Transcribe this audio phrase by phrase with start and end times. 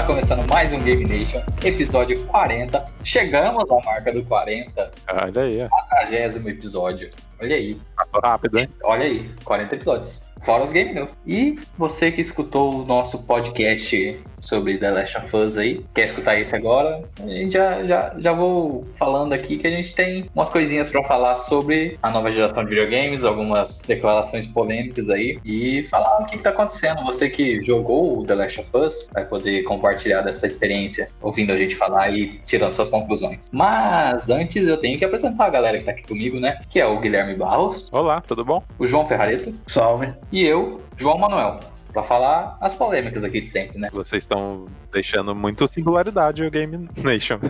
[0.00, 2.90] Está começando mais um Game Nation, episódio 40.
[3.04, 4.90] Chegamos à marca do 40.
[5.12, 5.68] Olha aí, ó.
[6.06, 7.10] 40 episódio.
[7.38, 7.78] Olha aí.
[7.94, 8.68] Passou rápido, hein?
[8.82, 10.29] Olha aí, 40 episódios.
[10.42, 11.16] Fora os Game News.
[11.26, 16.40] E você que escutou o nosso podcast sobre The Last of Us aí, quer escutar
[16.40, 17.02] isso agora?
[17.22, 21.04] A gente já, já, já vou falando aqui que a gente tem umas coisinhas para
[21.04, 26.38] falar sobre a nova geração de videogames, algumas declarações polêmicas aí e falar o que,
[26.38, 27.04] que tá acontecendo.
[27.04, 31.56] Você que jogou o The Last of Us vai poder compartilhar dessa experiência, ouvindo a
[31.56, 33.50] gente falar e tirando suas conclusões.
[33.52, 36.58] Mas antes eu tenho que apresentar a galera que tá aqui comigo, né?
[36.70, 37.88] Que é o Guilherme Barros.
[37.92, 38.62] Olá, tudo bom?
[38.78, 39.52] O João Ferrareto.
[39.66, 40.12] Salve.
[40.32, 41.60] E eu, João Manuel
[41.92, 43.88] para falar as polêmicas aqui de sempre, né?
[43.92, 47.38] Vocês estão deixando muito singularidade o Game Nation.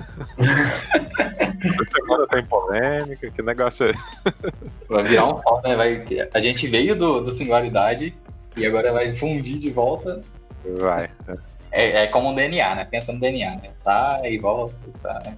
[2.03, 3.93] Agora tem polêmica, que negócio é?
[4.89, 5.77] Vai virar um só, né?
[5.77, 8.15] Vai, a gente veio do, do singularidade
[8.57, 10.21] e agora vai fundir de volta.
[10.79, 11.11] Vai.
[11.71, 12.85] É, é como um DNA, né?
[12.85, 13.71] Pensa no DNA, né?
[13.75, 15.35] Sai, volta, sai.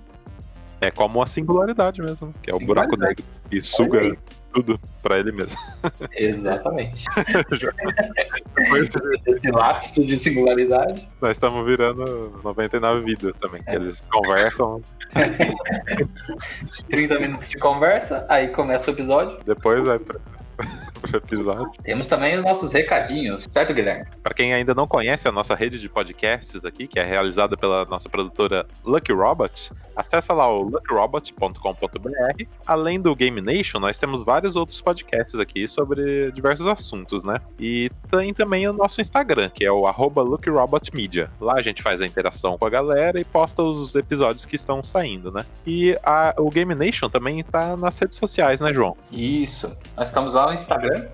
[0.81, 4.17] É como a singularidade mesmo, que é o buraco negro e suga
[4.53, 5.59] tudo pra ele mesmo.
[6.15, 7.05] Exatamente.
[9.27, 11.09] Esse lapso de singularidade.
[11.21, 13.77] Nós estamos virando 99 vidas também, que é.
[13.77, 14.83] eles conversam.
[16.89, 19.39] 30 minutos de conversa, aí começa o episódio.
[19.45, 20.21] Depois vai pra
[21.15, 21.71] episódio.
[21.83, 24.07] Temos também os nossos recadinhos, certo, Guilherme?
[24.23, 27.85] Para quem ainda não conhece a nossa rede de podcasts aqui, que é realizada pela
[27.85, 32.45] nossa produtora Lucky Robot, acessa lá o luckyrobot.com.br.
[32.67, 37.41] Além do Game Nation, nós temos vários outros podcasts aqui sobre diversos assuntos, né?
[37.59, 39.83] E tem também o nosso Instagram, que é o
[40.23, 41.31] luckyrobotmedia.
[41.41, 44.83] Lá a gente faz a interação com a galera e posta os episódios que estão
[44.83, 45.45] saindo, né?
[45.67, 48.97] E a, o Game Nation também está nas redes sociais, né, João?
[49.11, 49.77] Isso.
[49.97, 51.07] Nós estamos lá no Instagram.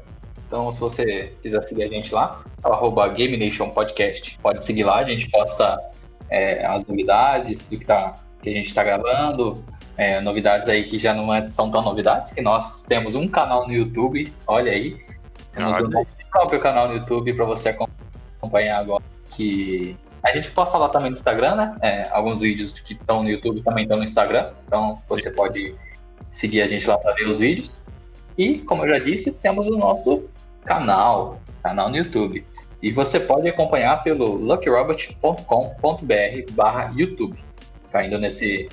[0.47, 4.39] Então, se você quiser seguir a gente lá, é o Game Nation Podcast.
[4.39, 5.79] Pode seguir lá, a gente posta
[6.31, 9.63] é, as novidades do que, tá, que a gente está gravando,
[9.99, 13.67] é, novidades aí que já não é, são tão novidades, que nós temos um canal
[13.67, 14.97] no YouTube, olha aí.
[15.53, 15.91] Temos um
[16.31, 17.77] próprio canal no YouTube para você
[18.41, 19.03] acompanhar agora.
[19.33, 21.77] Que a gente posta lá também no Instagram, né?
[21.83, 24.53] É, alguns vídeos que estão no YouTube também estão no Instagram.
[24.67, 25.75] Então você pode
[26.31, 27.78] seguir a gente lá para ver os vídeos.
[28.39, 30.25] E, como eu já disse, temos o nosso
[30.65, 32.47] canal, canal no YouTube.
[32.81, 37.37] E você pode acompanhar pelo luckyrobot.com.br barra YouTube.
[37.91, 38.69] Caindo nesse,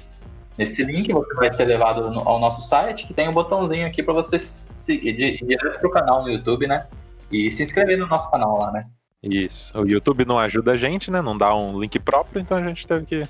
[0.56, 4.14] nesse link, você vai ser levado ao nosso site, que tem um botãozinho aqui para
[4.14, 6.88] você seguir direto para o canal no YouTube, né?
[7.32, 8.86] E se inscrever no nosso canal lá, né?
[9.24, 9.76] Isso.
[9.80, 11.20] O YouTube não ajuda a gente, né?
[11.20, 13.28] Não dá um link próprio, então a gente teve que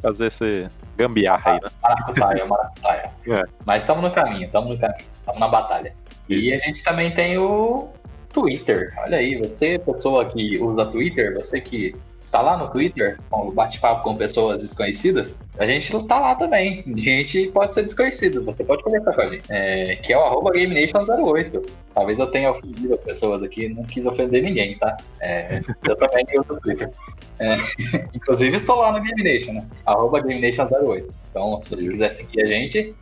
[0.00, 1.70] fazer esse gambiarra aí, né?
[1.82, 3.10] Maracutaia, maracutaia.
[3.28, 3.42] É.
[3.64, 5.92] Mas estamos no caminho, estamos no caminho, estamos na batalha.
[6.28, 7.88] E a gente também tem o
[8.32, 8.94] Twitter.
[8.98, 11.96] Olha aí, você, pessoa que usa Twitter, você que
[12.26, 16.84] está lá no Twitter, com bate-papo com pessoas desconhecidas, a gente tá lá também.
[16.86, 19.44] A gente pode ser desconhecido, você pode conversar com a gente.
[19.48, 21.66] É, que é o arroba GameNation08.
[21.94, 24.96] Talvez eu tenha ofendido as pessoas aqui, não quis ofender ninguém, tá?
[25.20, 26.90] É, eu também uso o Twitter.
[27.38, 27.56] É,
[28.12, 29.66] inclusive estou lá no GameNation, né?
[29.86, 31.06] Arroba GameNation08.
[31.30, 32.94] Então, se você quiser seguir a gente,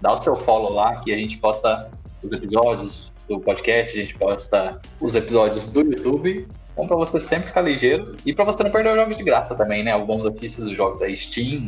[0.00, 1.90] dá o seu follow lá, que a gente posta
[2.22, 6.46] os episódios do podcast, a gente posta os episódios do YouTube
[6.78, 9.56] então, para você sempre ficar ligeiro e para você não perder os jogos de graça
[9.56, 9.90] também, né?
[9.90, 11.64] Algumas notícias dos jogos aí, Steam,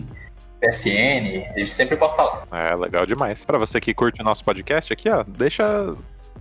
[0.61, 2.45] PSN, gente sempre posta lá.
[2.53, 3.45] É, legal demais.
[3.45, 5.65] Para você que curte o nosso podcast aqui, ó, deixa.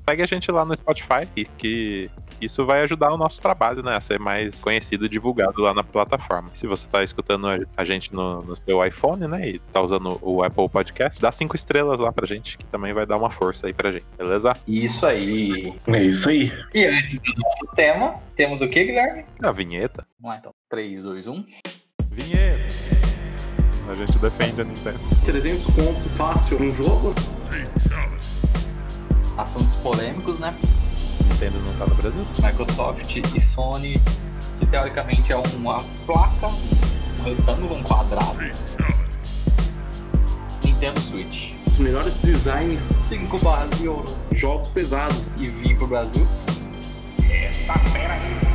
[0.07, 1.27] Segue a gente lá no Spotify,
[1.57, 3.95] que isso vai ajudar o nosso trabalho, né?
[3.95, 6.49] A ser mais conhecido e divulgado lá na plataforma.
[6.53, 9.49] Se você está escutando a gente no, no, seu iPhone, né?
[9.49, 13.05] E tá usando o Apple Podcast, dá cinco estrelas lá pra gente, que também vai
[13.05, 14.53] dar uma força aí pra gente, beleza?
[14.67, 15.73] Isso aí.
[15.87, 16.51] É isso aí.
[16.73, 19.25] E antes do nosso tema, temos o que, Guilherme?
[19.41, 20.05] A vinheta.
[20.19, 20.53] Vamos lá então.
[20.69, 21.45] 3, 2, 1.
[22.11, 23.09] Vinheta.
[23.89, 24.99] A gente defende a Nintendo.
[25.25, 27.15] 300 conto fácil um jogo.
[29.35, 30.53] Assuntos polêmicos, né?
[31.23, 32.21] Nintendo não tá no Brasil?
[32.43, 34.01] Microsoft e Sony,
[34.59, 36.47] que teoricamente é uma placa,
[37.19, 38.39] um retângulo, um quadrado.
[40.63, 41.53] Nintendo Switch.
[41.67, 44.05] Os melhores designs 5 barras de ouro.
[44.31, 45.29] Jogos pesados.
[45.37, 46.27] E vir pro Brasil.
[47.29, 48.49] Essa fera aí.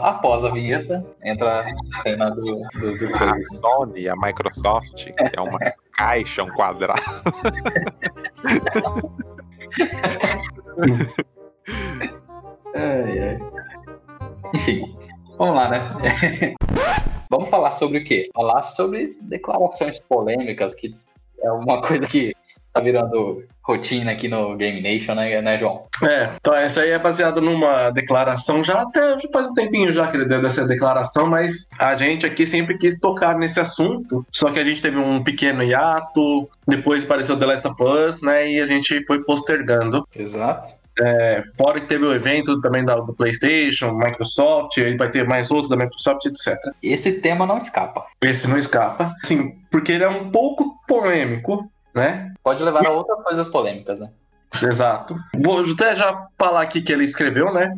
[0.00, 5.40] Após a vinheta, entra a cena do, do, do A Sony, a Microsoft, que é
[5.40, 5.58] uma
[5.96, 7.00] caixa, um quadrado.
[12.74, 13.38] ai, ai.
[14.54, 14.96] Enfim,
[15.38, 15.80] vamos lá, né?
[17.30, 18.28] vamos falar sobre o quê?
[18.34, 20.94] Falar sobre declarações polêmicas, que
[21.42, 22.34] é uma coisa que
[22.72, 25.86] tá virando rotina aqui no Game Nation, né, né, João?
[26.02, 30.06] É, então essa aí é baseada numa declaração, já até já faz um tempinho já
[30.06, 34.50] que ele deu essa declaração, mas a gente aqui sempre quis tocar nesse assunto, só
[34.50, 38.60] que a gente teve um pequeno hiato, depois apareceu The Last of Us, né, e
[38.60, 40.06] a gente foi postergando.
[40.14, 40.84] Exato.
[41.00, 45.50] É, fora que teve o evento também da, do PlayStation, Microsoft, aí vai ter mais
[45.50, 46.56] outro da Microsoft, etc.
[46.82, 48.06] Esse tema não escapa.
[48.22, 49.12] Esse não escapa.
[49.24, 52.32] Sim, porque ele é um pouco polêmico, né?
[52.42, 54.10] Pode levar a outras coisas polêmicas, né?
[54.62, 55.16] Exato.
[55.36, 57.74] Vou até já falar aqui que ele escreveu, né?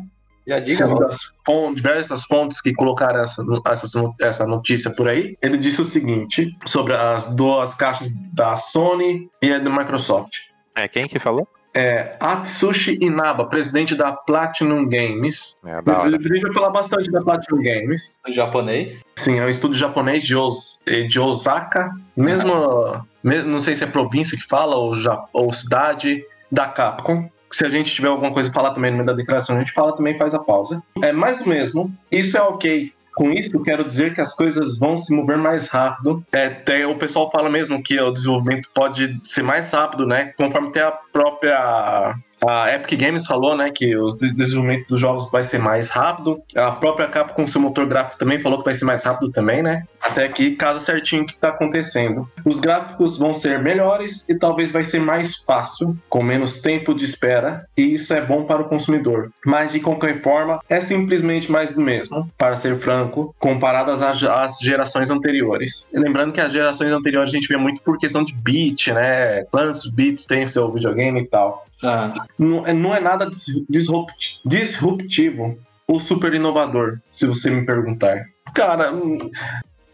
[0.47, 1.09] Já diga Segundo
[1.45, 6.55] fontes, diversas fontes que colocaram essa, essa, essa notícia por aí, ele disse o seguinte
[6.65, 10.31] sobre as duas caixas da Sony e a da Microsoft.
[10.73, 11.45] É, quem que falou?
[11.73, 15.59] É, Atsushi Inaba, presidente da Platinum Games.
[15.65, 16.07] É, da hora.
[16.15, 18.19] Ele vai falar bastante da Platinum Games.
[18.27, 19.01] Em japonês.
[19.15, 23.87] Sim, é um estúdio japonês de, Os, de Osaka, mesmo, me- não sei se é
[23.87, 27.29] província que fala ou, ja- ou cidade da Capcom.
[27.51, 29.71] Se a gente tiver alguma coisa a falar também no meio da declaração, a gente
[29.71, 30.83] fala também faz a pausa.
[31.01, 31.93] É mais do mesmo.
[32.11, 32.91] Isso é ok.
[33.17, 36.23] Com isso, eu quero dizer que as coisas vão se mover mais rápido.
[36.31, 40.33] É, o pessoal fala mesmo que o desenvolvimento pode ser mais rápido, né?
[40.37, 42.13] Conforme até a própria
[42.45, 46.41] a Epic Games falou, né, que o de- desenvolvimento dos jogos vai ser mais rápido.
[46.55, 49.61] A própria Capcom com seu motor gráfico também falou que vai ser mais rápido também,
[49.61, 49.83] né?
[50.01, 52.27] Até aqui casa certinho o que está acontecendo.
[52.43, 57.05] Os gráficos vão ser melhores e talvez vai ser mais fácil, com menos tempo de
[57.05, 59.31] espera, e isso é bom para o consumidor.
[59.45, 65.09] Mas de qualquer forma, é simplesmente mais do mesmo, para ser franco, comparadas às, gerações
[65.09, 65.87] anteriores.
[65.93, 69.43] Lembrando que as gerações anteriores a gente vê muito por questão de bit, né?
[69.45, 74.41] Quantos bits tem seu videogame e tal Ah, não é, não é nada dis- disrupt-
[74.45, 75.57] disruptivo
[75.87, 78.25] ou super inovador, se você me perguntar.
[78.53, 79.17] Cara, hum,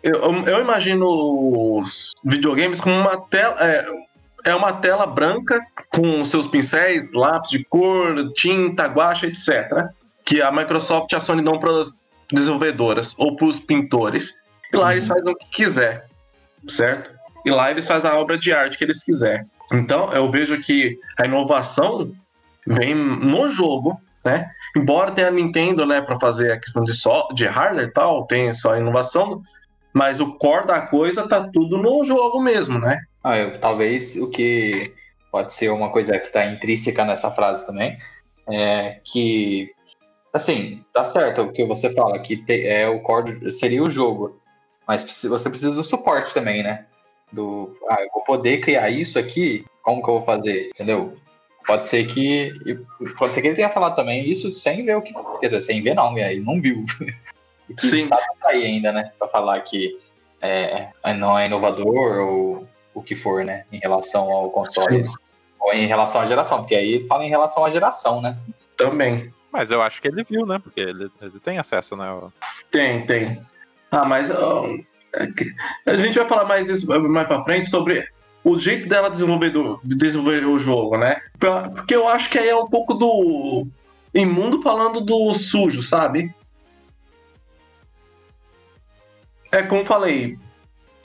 [0.01, 1.05] eu, eu imagino
[1.79, 3.55] os videogames como uma tela.
[3.59, 3.85] É,
[4.45, 9.87] é uma tela branca com seus pincéis, lápis de cor, tinta, guache, etc.
[10.25, 14.43] Que a Microsoft e a Sony dão para as desenvolvedoras ou para os pintores.
[14.73, 16.07] E lá eles fazem o que quiser,
[16.67, 17.11] certo?
[17.45, 19.45] E lá eles fazem a obra de arte que eles quiserem.
[19.71, 22.11] Então, eu vejo que a inovação
[22.67, 24.49] vem no jogo, né?
[24.75, 28.25] Embora tenha a Nintendo, né, para fazer a questão de só de hardware e tal,
[28.25, 29.41] tem só inovação,
[29.93, 32.99] mas o core da coisa tá tudo no jogo mesmo, né?
[33.23, 34.93] ah, eu- talvez o que
[35.31, 37.97] pode ser uma coisa que está intrínseca nessa frase também
[38.49, 39.71] é que,
[40.33, 44.41] assim, tá certo o que você fala, que te- é o core seria o jogo,
[44.87, 46.85] mas você precisa do suporte também, né?
[47.33, 51.13] Do, ah, eu vou poder criar isso aqui, como que eu vou fazer, entendeu?
[51.65, 52.53] Pode ser que,
[53.17, 55.81] pode ser que ele tenha falado também isso sem ver o que, quer dizer, sem
[55.81, 56.85] ver não, ele não viu.
[57.69, 58.09] E que Sim.
[58.09, 59.13] Tá aí ainda, né?
[59.17, 59.97] Pra falar que
[60.41, 63.63] é, não é inovador ou o que for, né?
[63.71, 65.05] Em relação ao console.
[65.05, 65.11] Sim.
[65.61, 68.37] Ou em relação à geração, porque aí fala em relação à geração, né?
[68.75, 69.33] Também.
[69.49, 70.59] Mas eu acho que ele viu, né?
[70.59, 72.05] Porque ele, ele tem acesso, né?
[72.69, 73.39] Tem, tem.
[73.89, 74.35] Ah, mas é
[75.85, 78.07] a gente vai falar mais isso mais pra frente sobre
[78.43, 81.21] o jeito dela desenvolver, do, de desenvolver o jogo, né?
[81.39, 83.67] Porque eu acho que aí é um pouco do
[84.13, 86.33] imundo falando do sujo, sabe?
[89.51, 90.37] É como eu falei,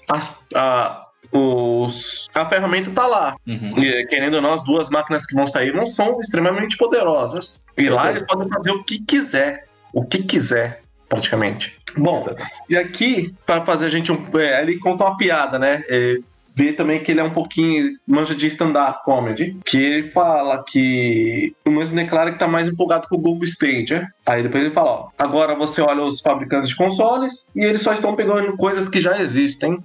[0.08, 3.36] as- a, os, a ferramenta tá lá.
[3.46, 3.78] Uhum.
[3.78, 7.64] E, querendo ou não, as duas máquinas que vão sair não são extremamente poderosas.
[7.76, 8.10] E lá Certeza.
[8.10, 9.66] eles podem fazer o que quiser.
[9.92, 11.76] O que quiser, praticamente.
[11.96, 12.24] Bom,
[12.68, 14.26] e aqui, para fazer a gente um.
[14.38, 15.82] É, ele conta uma piada, né?
[15.88, 16.16] É,
[16.54, 19.56] vê também que ele é um pouquinho manja de stand-up comedy.
[19.64, 21.54] Que ele fala que.
[21.64, 24.06] O mesmo declara que tá mais empolgado com o Google Stadia.
[24.26, 27.92] Aí depois ele fala: ó, agora você olha os fabricantes de consoles e eles só
[27.92, 29.78] estão pegando coisas que já existem.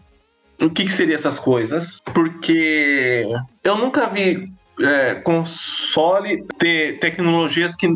[0.61, 1.97] O que, que seriam essas coisas?
[2.13, 3.25] Porque
[3.63, 4.45] eu nunca vi
[4.79, 7.87] é, console ter tecnologias que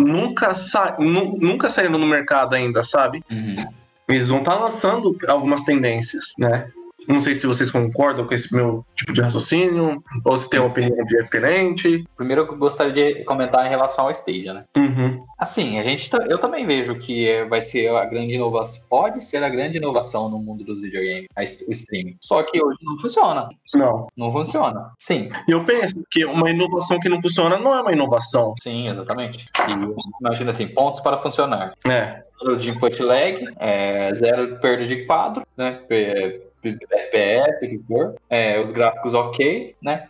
[0.00, 3.22] nunca, sa nu- nunca saíram no mercado ainda, sabe?
[3.30, 3.64] Uhum.
[4.08, 6.68] Eles vão estar lançando algumas tendências, né?
[7.12, 10.68] Não sei se vocês concordam com esse meu tipo de raciocínio, ou se tem uma
[10.68, 12.04] opinião diferente.
[12.16, 14.64] Primeiro eu gostaria de comentar em relação ao Stadia, né?
[14.76, 15.24] Uhum.
[15.38, 19.22] Assim, a gente, tá- eu também vejo que é- vai ser a grande inovação, pode
[19.22, 21.26] ser a grande inovação no mundo dos videogames,
[21.68, 22.16] o streaming.
[22.20, 24.06] Só que hoje não funciona, Não.
[24.16, 24.92] não funciona.
[24.98, 28.54] Sim, eu penso que uma inovação que não funciona não é uma inovação.
[28.62, 29.46] sim, exatamente.
[29.68, 31.72] E imagina assim, pontos para funcionar.
[31.86, 32.22] É.
[32.42, 35.80] Zero de input lag, é, zero de perda de quadro, né?
[35.90, 38.14] é, FPS, o que for.
[38.28, 40.08] É, os gráficos ok, né?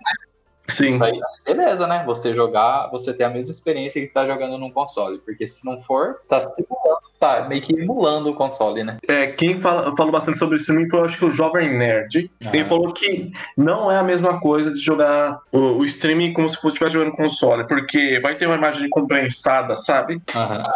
[0.71, 1.03] Sim.
[1.03, 2.05] Aí, beleza, né?
[2.07, 5.19] Você jogar, você ter a mesma experiência que tá jogando num console.
[5.19, 8.97] Porque se não for, você tá simulando, tá meio que emulando o console, né?
[9.09, 12.31] É, quem fala, falou bastante sobre streaming foi, acho que o Jovem Nerd.
[12.45, 12.51] Ah.
[12.53, 16.57] Ele falou que não é a mesma coisa de jogar o, o streaming como se
[16.57, 20.23] fosse estivesse jogando console, porque vai ter uma imagem comprensada, sabe?
[20.35, 20.71] Aham.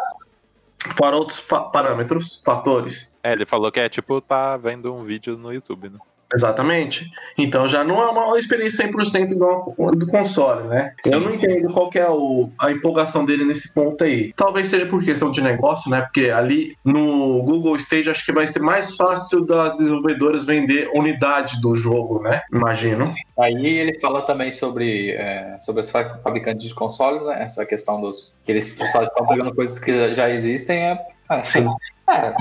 [0.96, 3.14] Para outros fa- parâmetros, fatores.
[3.22, 5.98] É, ele falou que é tipo tá vendo um vídeo no YouTube, né?
[6.32, 7.10] Exatamente.
[7.36, 10.92] Então já não é uma experiência 100% igual a do console, né?
[11.04, 14.32] Eu não entendo qual que é o- a empolgação dele nesse ponto aí.
[14.36, 16.02] Talvez seja por questão de negócio, né?
[16.02, 21.60] Porque ali no Google Stage acho que vai ser mais fácil das desenvolvedoras vender unidade
[21.60, 22.42] do jogo, né?
[22.52, 23.14] Imagino.
[23.38, 27.42] Aí ele fala também sobre, é, sobre os fa- fabricantes de consoles, né?
[27.44, 28.38] Essa questão dos.
[28.44, 30.78] que eles só estão pegando coisas que já existem.
[30.82, 31.66] É, é, Sim.
[32.08, 32.32] é,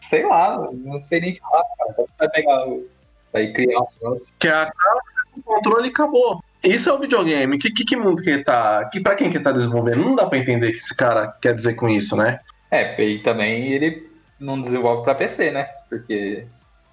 [0.00, 1.94] sei lá, não sei nem falar, cara.
[1.96, 2.66] Você vai pegar.
[2.68, 2.86] o-
[3.32, 4.26] Vai criar um negócio.
[4.38, 5.00] Que é a cara
[5.36, 6.42] o controle e acabou.
[6.62, 7.58] Isso é o videogame.
[7.58, 8.84] Que, que, que mundo que ele tá.
[8.86, 10.04] Que, pra quem que ele tá desenvolvendo?
[10.04, 12.40] Não dá pra entender o que esse cara quer dizer com isso, né?
[12.70, 14.08] É, e também ele
[14.38, 15.64] não desenvolve pra PC, né?
[15.88, 16.46] Porque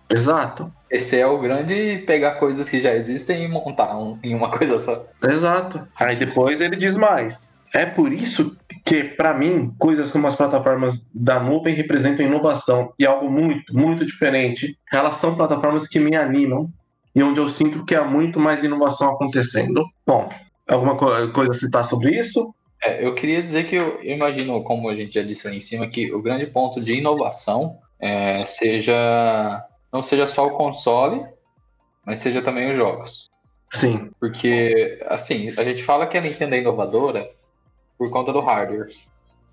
[0.09, 0.71] Exato.
[0.89, 4.79] esse é o grande pegar coisas que já existem e montar um- em uma coisa
[4.79, 5.05] só.
[5.23, 5.87] Exato.
[5.99, 7.57] Aí depois ele diz mais.
[7.73, 8.57] É por isso
[8.89, 14.03] que, pra mim, coisas como as plataformas da nuvem representam inovação e algo muito, muito
[14.03, 14.75] diferente.
[14.91, 16.67] Elas são plataformas que me animam
[17.15, 19.85] e onde eu sinto que há muito mais inovação acontecendo.
[20.07, 20.27] Bom,
[20.67, 22.51] alguma co- coisa a citar sobre isso?
[22.83, 25.61] É, eu queria dizer que eu, eu imagino, como a gente já disse ali em
[25.61, 31.23] cima, que o grande ponto de inovação é, seja não seja só o console,
[32.03, 33.29] mas seja também os jogos.
[33.71, 34.09] Sim.
[34.19, 37.29] Porque, assim, a gente fala que a Nintendo é inovadora
[37.99, 38.87] por conta do hardware.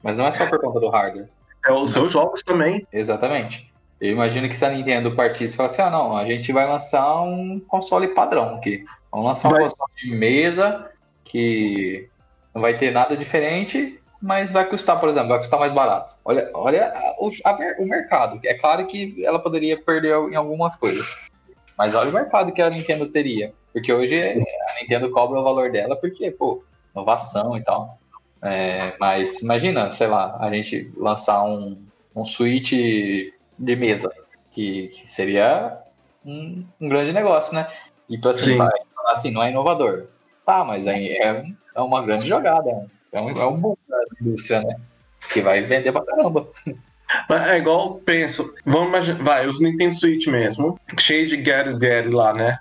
[0.02, 1.28] Mas não é só por conta do hardware.
[1.66, 2.86] É os seus jogos também.
[2.92, 3.74] Exatamente.
[4.00, 7.20] Eu imagino que se a Nintendo partisse e falasse, ah, não, a gente vai lançar
[7.22, 8.84] um console padrão aqui.
[9.10, 10.88] Vamos lançar um Vai- console de mesa
[11.24, 12.08] que
[12.54, 16.14] não vai ter nada diferente, mas vai custar, por exemplo, vai custar mais barato.
[16.24, 18.38] Olha, olha a- o, a o mercado.
[18.44, 21.28] É claro que ela poderia perder em algumas coisas.
[21.76, 23.52] Mas olha o mercado que a Nintendo teria.
[23.72, 26.62] Porque hoje a Nintendo cobra o valor dela porque, pô,
[26.94, 27.98] inovação e tal.
[28.42, 31.82] É, mas imagina, sei lá, a gente lançar um,
[32.14, 34.10] um Switch de mesa,
[34.52, 35.78] que, que seria
[36.24, 37.66] um, um grande negócio, né?
[38.08, 38.58] E tu assim, Sim.
[38.58, 38.78] vai,
[39.08, 40.08] assim, não é inovador.
[40.44, 42.70] Tá, mas aí é, é uma grande jogada.
[43.12, 44.76] É um, é um boom da indústria, né?
[45.32, 46.48] Que vai vender pra caramba.
[47.30, 52.10] Mas É igual, penso, vamos imaginar, vai, os Nintendo Switch mesmo, cheio de Gary Gary
[52.10, 52.58] lá, né?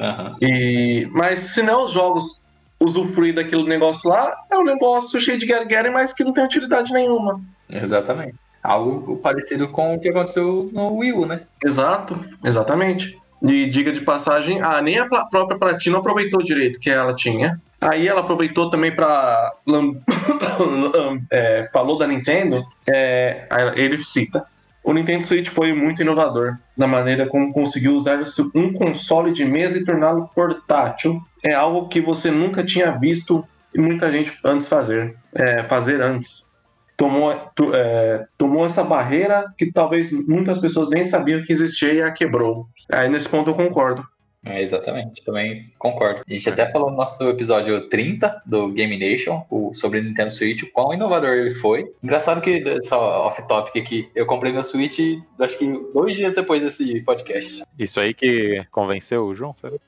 [0.00, 0.32] Aham.
[0.42, 2.43] E, mas se não os jogos
[2.84, 6.92] usufruir daquele negócio lá, é um negócio cheio de Gary, mas que não tem utilidade
[6.92, 7.40] nenhuma.
[7.70, 8.34] Exatamente.
[8.62, 11.40] Algo parecido com o que aconteceu no Wii U, né?
[11.64, 13.18] Exato, exatamente.
[13.42, 17.60] E diga de passagem, ah, nem a própria Platina aproveitou direito que ela tinha.
[17.80, 19.52] Aí ela aproveitou também pra.
[19.66, 20.00] lam-
[21.30, 24.46] é, falou da Nintendo, é, ele cita.
[24.84, 28.22] O Nintendo Switch foi muito inovador na maneira como conseguiu usar
[28.54, 31.22] um console de mesa e torná-lo portátil.
[31.42, 33.42] É algo que você nunca tinha visto
[33.74, 36.52] e muita gente antes fazer, é, fazer antes.
[36.98, 42.12] Tomou, é, tomou essa barreira que talvez muitas pessoas nem sabiam que existia e a
[42.12, 42.68] quebrou.
[42.92, 44.06] Aí nesse ponto eu concordo.
[44.44, 46.22] É, exatamente, também concordo.
[46.28, 50.62] A gente até falou no nosso episódio 30 do Game Nation, o, sobre Nintendo Switch,
[50.62, 51.90] o quão inovador ele foi.
[52.02, 54.98] Engraçado que, só off-topic aqui, eu comprei meu Switch
[55.38, 57.62] acho que dois dias depois desse podcast.
[57.78, 59.80] Isso aí que convenceu o João, sabe?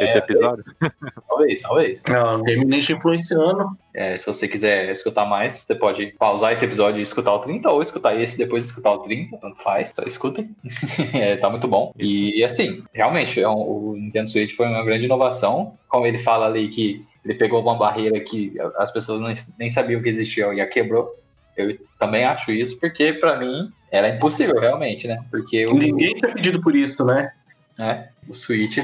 [0.00, 0.64] Esse episódio?
[1.28, 2.02] Talvez, talvez.
[2.08, 3.64] Não, Game Nation influenciando.
[3.94, 7.70] É, se você quiser escutar mais, você pode pausar esse episódio e escutar o 30,
[7.70, 10.54] ou escutar esse e depois escutar o 30, tanto faz, só escutem.
[11.14, 11.92] É, tá muito bom.
[11.98, 13.52] E assim, realmente, é um-
[13.92, 15.74] o Nintendo Switch foi uma grande inovação.
[15.88, 20.02] Como ele fala ali que ele pegou uma barreira que as pessoas nem, nem sabiam
[20.02, 21.14] que existia e a quebrou.
[21.56, 25.24] Eu também acho isso, porque pra mim era impossível, realmente, né?
[25.30, 27.32] Porque o, Ninguém tinha pedido por isso, né?
[27.78, 28.08] né?
[28.28, 28.78] O Switch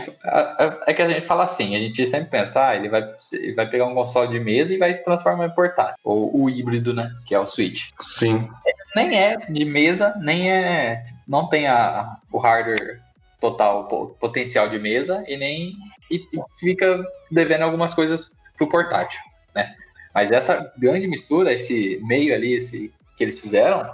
[0.87, 3.69] é que a gente fala assim, a gente sempre pensa, ah, ele vai, ele vai
[3.69, 5.97] pegar um console de mesa e vai transformar em portátil.
[6.03, 7.15] Ou o híbrido, né?
[7.27, 7.91] Que é o Switch.
[8.01, 8.49] Sim.
[8.97, 11.05] Nem é de mesa, nem é.
[11.29, 13.01] Não tem a, o hardware
[13.41, 15.75] total, o potencial de mesa, e nem.
[16.11, 19.21] E, e fica devendo algumas coisas pro portátil,
[19.55, 19.75] né?
[20.15, 23.91] Mas essa grande mistura, esse meio ali, esse que eles fizeram,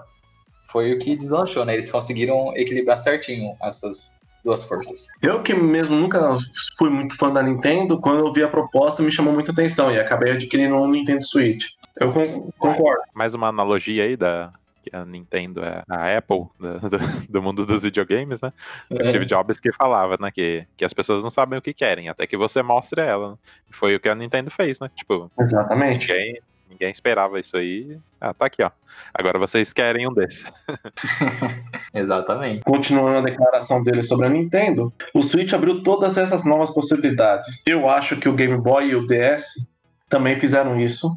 [0.69, 1.75] foi o que deslanchou, né?
[1.75, 5.09] Eles conseguiram equilibrar certinho essas duas forças.
[5.23, 6.37] Eu que mesmo nunca
[6.79, 9.99] fui muito fã da Nintendo, quando eu vi a proposta me chamou muita atenção e
[9.99, 11.67] acabei adquirindo um Nintendo Switch.
[12.01, 13.03] Eu con- concordo.
[13.15, 17.67] Mais uma analogia aí da, que a Nintendo é a Apple do, do, do mundo
[17.67, 18.53] dos videogames, né?
[18.91, 18.95] É.
[19.03, 20.31] O Steve Jobs que falava, né?
[20.31, 23.33] Que, que as pessoas não sabem o que querem, até que você mostre ela.
[23.33, 23.37] Né?
[23.71, 24.91] Foi o que a Nintendo fez, né?
[24.95, 26.09] Tipo, Exatamente.
[26.11, 27.99] Ninguém, ninguém esperava isso aí.
[28.21, 28.71] Ah, tá aqui, ó.
[29.15, 30.45] Agora vocês querem um desse.
[31.95, 32.63] Exatamente.
[32.65, 37.63] Continuando a declaração dele sobre a Nintendo, o Switch abriu todas essas novas possibilidades.
[37.67, 39.69] Eu acho que o Game Boy e o DS
[40.09, 41.17] também fizeram isso.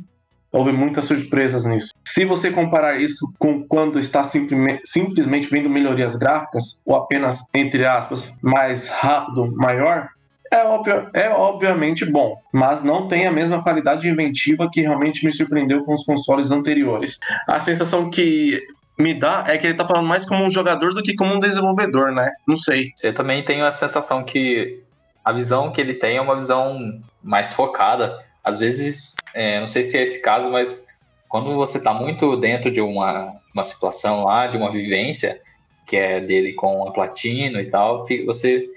[0.51, 1.89] Houve muitas surpresas nisso.
[2.05, 8.39] Se você comparar isso com quando está simplesmente vendo melhorias gráficas, ou apenas, entre aspas,
[8.39, 10.09] mais rápido, maior,
[10.53, 15.31] é, óbvio, é obviamente bom, mas não tem a mesma qualidade inventiva que realmente me
[15.31, 17.19] surpreendeu com os consoles anteriores.
[17.47, 18.61] A sensação que
[18.97, 21.39] me dá é que ele tá falando mais como um jogador do que como um
[21.39, 22.31] desenvolvedor, né?
[22.47, 22.91] Não sei.
[23.01, 24.81] Eu também tenho a sensação que
[25.25, 28.23] a visão que ele tem é uma visão mais focada.
[28.43, 30.85] Às vezes, é, não sei se é esse caso, mas
[31.27, 35.41] quando você tá muito dentro de uma, uma situação lá, de uma vivência,
[35.87, 38.69] que é dele com a Platino e tal, você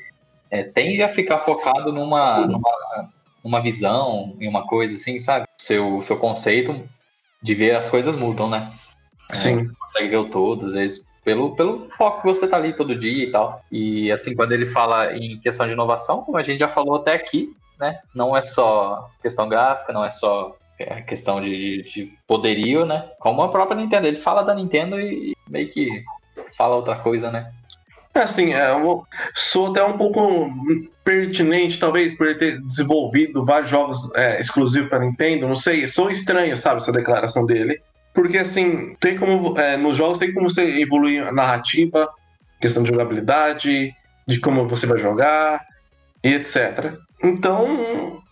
[0.50, 3.10] é, tende a ficar focado numa, numa,
[3.44, 5.46] numa visão, em uma coisa assim, sabe?
[5.60, 6.88] Seu, seu conceito
[7.42, 8.72] de ver as coisas mudam, né?
[9.30, 9.58] É, Sim.
[9.58, 12.98] você consegue ver o todo, às vezes, pelo, pelo foco que você tá ali todo
[12.98, 13.62] dia e tal.
[13.70, 17.14] E assim, quando ele fala em questão de inovação, como a gente já falou até
[17.14, 17.98] aqui, né?
[18.14, 23.10] Não é só questão gráfica, não é só é, questão de, de poderio, né?
[23.18, 24.06] Como a própria Nintendo.
[24.06, 26.04] Ele fala da Nintendo e meio que
[26.56, 27.52] fala outra coisa, né?
[28.16, 28.70] É assim, é,
[29.34, 30.50] sou até um pouco
[31.04, 36.56] pertinente, talvez, por ter desenvolvido vários jogos é, exclusivos para Nintendo, não sei, sou estranho,
[36.56, 37.78] sabe, essa declaração dele.
[38.14, 42.08] Porque, assim, tem como, é, nos jogos tem como você evoluir a narrativa,
[42.58, 43.94] questão de jogabilidade,
[44.26, 45.62] de como você vai jogar
[46.24, 46.94] e etc.
[47.22, 48.22] Então,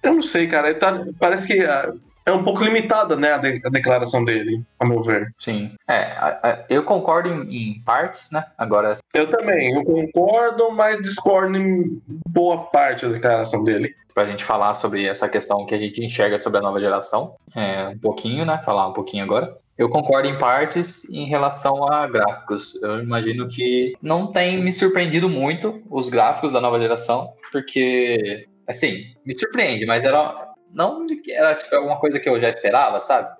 [0.00, 1.92] eu não sei, cara, tá, parece que ah,
[2.26, 5.34] é um pouco limitada, né, a, de, a, declaração dele, a meu ver.
[5.38, 5.72] Sim.
[5.86, 8.44] É, a, a, eu concordo em, em, partes, né?
[8.56, 8.94] Agora.
[9.12, 13.94] Eu também, eu concordo, mas discordo em boa parte da declaração dele.
[14.14, 17.88] Pra gente falar sobre essa questão que a gente enxerga sobre a nova geração, é,
[17.88, 18.60] um pouquinho, né?
[18.64, 19.56] Falar um pouquinho agora.
[19.76, 22.80] Eu concordo em partes em relação a gráficos.
[22.80, 29.06] Eu imagino que não tem me surpreendido muito os gráficos da nova geração, porque, assim,
[29.26, 33.00] me surpreende, mas era não de que era tipo, alguma coisa que eu já esperava,
[33.00, 33.34] sabe?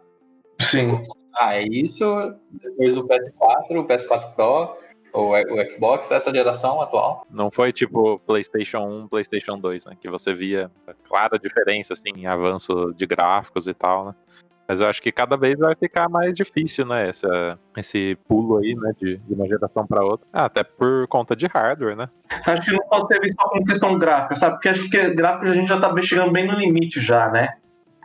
[0.61, 1.03] Sim.
[1.37, 2.05] Ah, é isso.
[2.50, 4.76] Depois do PS4, o PS4 Pro,
[5.13, 7.26] o, o Xbox, essa geração atual.
[7.28, 9.97] Não foi tipo PlayStation 1, PlayStation 2, né?
[10.00, 10.71] Que você via
[11.08, 14.15] clara diferença, assim, em avanço de gráficos e tal, né?
[14.67, 17.09] Mas eu acho que cada vez vai ficar mais difícil, né?
[17.09, 18.93] Essa, esse pulo aí, né?
[19.00, 20.27] De, de uma geração para outra.
[20.33, 22.09] Ah, até por conta de hardware, né?
[22.47, 24.55] Acho que não pode ser visto só como questão gráfica, sabe?
[24.55, 27.55] Porque acho que gráfico a gente já tá chegando bem no limite já, né?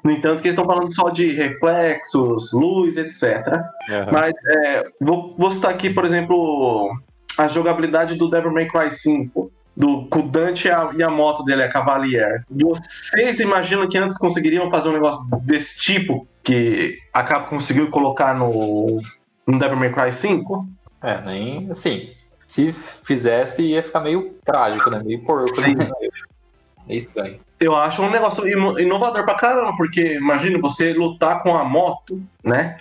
[0.03, 3.47] No entanto, que eles estão falando só de reflexos, luz, etc.
[3.89, 4.11] Uhum.
[4.11, 6.89] Mas é, vou, vou citar aqui, por exemplo,
[7.37, 11.09] a jogabilidade do Devil May Cry 5 do com o Dante e a, e a,
[11.09, 12.43] moto dele, a Cavalier.
[12.51, 18.37] Vocês imaginam que antes conseguiriam fazer um negócio desse tipo que a Capcom conseguiu colocar
[18.37, 18.99] no,
[19.47, 20.67] no Devil May Cry 5?
[21.01, 22.11] É, nem assim.
[22.45, 25.01] Se fizesse, ia ficar meio trágico, né?
[25.01, 25.75] Meio porco, Sim.
[25.75, 25.89] né?
[26.85, 27.39] Meio estranho.
[27.59, 28.47] Eu acho um negócio
[28.79, 32.77] inovador pra caramba, porque imagina você lutar com a moto, né?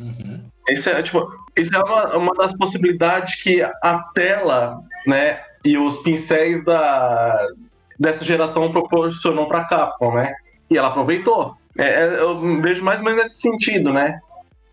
[0.00, 0.42] Uhum.
[0.68, 5.98] Isso é, tipo, isso é uma, uma das possibilidades que a tela, né, e os
[5.98, 7.38] pincéis da,
[7.98, 10.34] dessa geração proporcionou para Capcom, né?
[10.70, 11.54] E ela aproveitou.
[11.78, 14.20] É, é, eu vejo mais ou menos nesse sentido, né?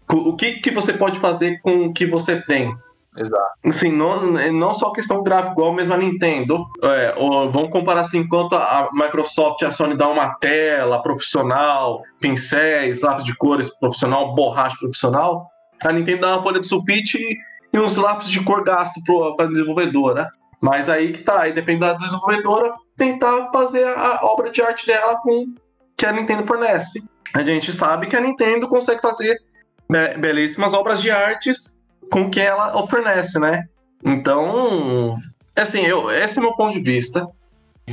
[0.10, 2.76] O que, que você pode fazer com o que você tem?
[3.18, 3.52] Exato.
[3.66, 6.66] Assim, não, não só questão gráfica, igual mesmo a Nintendo.
[6.84, 12.02] É, ou, vamos comparar assim, enquanto a Microsoft e a Sony dá uma tela profissional,
[12.20, 15.48] pincéis, lápis de cores profissional, borracha profissional,
[15.84, 17.38] a Nintendo dá uma folha de sulfite
[17.74, 19.02] e uns lápis de cor gasto
[19.36, 20.30] para desenvolvedora.
[20.62, 25.18] Mas aí que tá, aí depende da desenvolvedora tentar fazer a obra de arte dela
[25.18, 25.54] com
[25.98, 27.02] que a Nintendo fornece.
[27.34, 29.36] A gente sabe que a Nintendo consegue fazer
[30.20, 31.78] belíssimas obras de artes
[32.12, 33.66] com que ela fornece, né?
[34.04, 35.18] Então,
[35.56, 37.28] assim, eu, esse é meu ponto de vista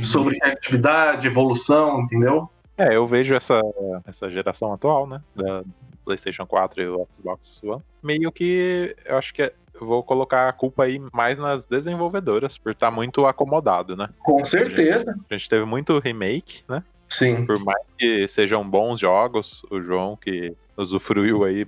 [0.03, 2.49] sobre atividade, evolução, entendeu?
[2.77, 3.59] É, eu vejo essa,
[4.05, 5.21] essa geração atual, né?
[5.35, 5.63] Da
[6.05, 7.81] PlayStation 4 e o Xbox One.
[8.01, 12.57] Meio que eu acho que é eu vou colocar a culpa aí mais nas desenvolvedoras,
[12.57, 14.09] por estar tá muito acomodado, né?
[14.19, 15.11] Com certeza.
[15.11, 16.83] A gente, a gente, teve muito remake, né?
[17.07, 17.45] Sim.
[17.45, 21.65] Por mais que sejam bons jogos, o João que usufruiu aí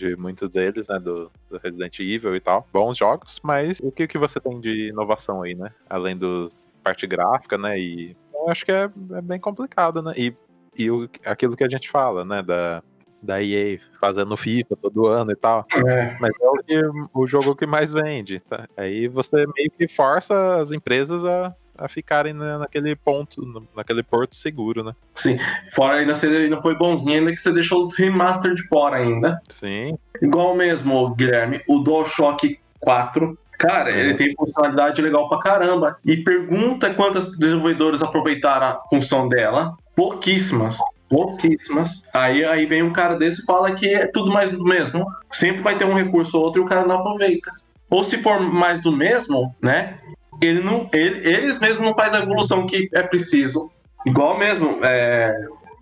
[0.00, 2.66] de muitos deles, né, do, do, Resident Evil e tal.
[2.72, 5.70] Bons jogos, mas o que, que você tem de inovação aí, né?
[5.88, 6.48] Além do
[6.82, 10.14] parte gráfica, né, e eu acho que é, é bem complicado, né?
[10.16, 10.34] E,
[10.78, 12.82] e o, aquilo que a gente fala, né, da
[13.22, 15.66] da EA fazendo FIFA todo ano e tal.
[15.86, 16.16] É.
[16.20, 16.82] Mas é o, que,
[17.14, 18.40] o jogo que mais vende.
[18.48, 18.68] Tá?
[18.76, 24.82] Aí você meio que força as empresas a, a ficarem naquele ponto, naquele porto seguro,
[24.82, 24.92] né?
[25.14, 25.38] Sim.
[25.74, 29.40] Fora ainda você ainda foi bonzinho, ainda que você deixou os remaster de fora ainda.
[29.48, 29.98] Sim.
[30.20, 35.98] Igual mesmo, Guilherme, o DualShock 4 Cara, ele tem funcionalidade legal pra caramba.
[36.02, 39.76] E pergunta quantos desenvolvedores aproveitaram a função dela.
[39.94, 40.78] Pouquíssimas.
[41.10, 42.06] Pouquíssimas.
[42.14, 45.04] Aí, aí vem um cara desse e fala que é tudo mais do mesmo.
[45.32, 47.50] Sempre vai ter um recurso ou outro e o cara não aproveita.
[47.90, 49.98] Ou se for mais do mesmo, né?
[50.40, 53.72] Ele não, ele, eles mesmos não fazem a evolução que é preciso.
[54.06, 55.34] Igual mesmo, é,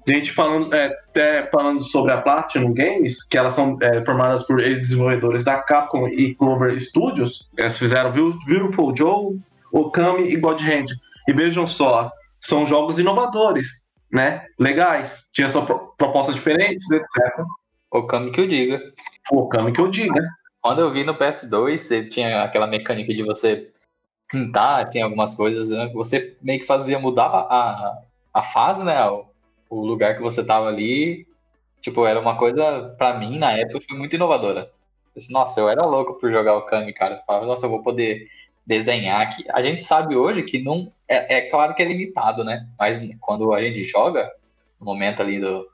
[0.07, 4.57] gente falando, é, até falando sobre a Platinum Games, que elas são é, formadas por
[4.57, 7.51] desenvolvedores da Capcom e Clover Studios.
[7.55, 9.39] Elas fizeram Beautiful Joe,
[9.71, 10.87] Okami e God Hand.
[11.29, 12.11] E vejam só,
[12.41, 14.47] são jogos inovadores né?
[14.59, 15.29] Legais.
[15.33, 17.45] Tinha sua propostas diferentes, etc.
[17.91, 18.81] O Kami que eu diga.
[19.31, 20.21] O Kami que eu diga.
[20.61, 23.71] Quando eu vi no PS2, ele tinha aquela mecânica de você
[24.29, 25.91] pintar, assim, algumas coisas, né?
[25.95, 27.99] Você meio que fazia mudar a,
[28.35, 29.09] a fase, né?
[29.09, 29.27] O,
[29.71, 31.27] o lugar que você tava ali.
[31.81, 34.71] Tipo, era uma coisa, para mim, na época, foi muito inovadora.
[35.31, 37.17] Nossa, eu era louco por jogar o Kami, cara.
[37.17, 38.29] Eu falava, nossa, eu vou poder
[38.69, 39.45] desenhar aqui.
[39.51, 40.93] A gente sabe hoje que não.
[41.09, 42.69] É, é, claro que é limitado, né?
[42.79, 44.31] Mas quando a gente joga,
[44.79, 45.67] no momento ali do,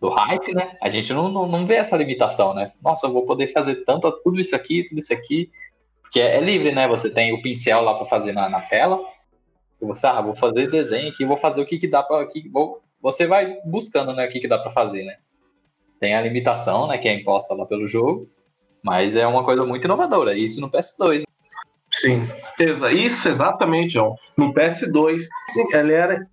[0.00, 0.74] do hype, né?
[0.80, 2.72] A gente não, não, não vê essa limitação, né?
[2.82, 5.50] Nossa, eu vou poder fazer tanto tudo isso aqui, tudo isso aqui.
[6.00, 6.88] Porque é, é livre, né?
[6.88, 8.98] Você tem o pincel lá para fazer na, na tela.
[9.80, 12.26] E você, ah, vou fazer desenho aqui, vou fazer o que, que dá para.
[13.02, 14.26] Você vai buscando, né?
[14.26, 15.18] O que, que dá para fazer, né?
[16.00, 16.96] Tem a limitação, né?
[16.96, 18.26] Que é imposta lá pelo jogo.
[18.82, 20.34] Mas é uma coisa muito inovadora.
[20.34, 21.24] Isso no PS2.
[22.02, 22.28] Sim,
[22.92, 24.16] isso exatamente, João.
[24.36, 25.22] No PS2,
[25.72, 26.26] ele era,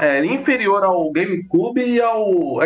[0.00, 2.24] era inferior ao GameCube e ao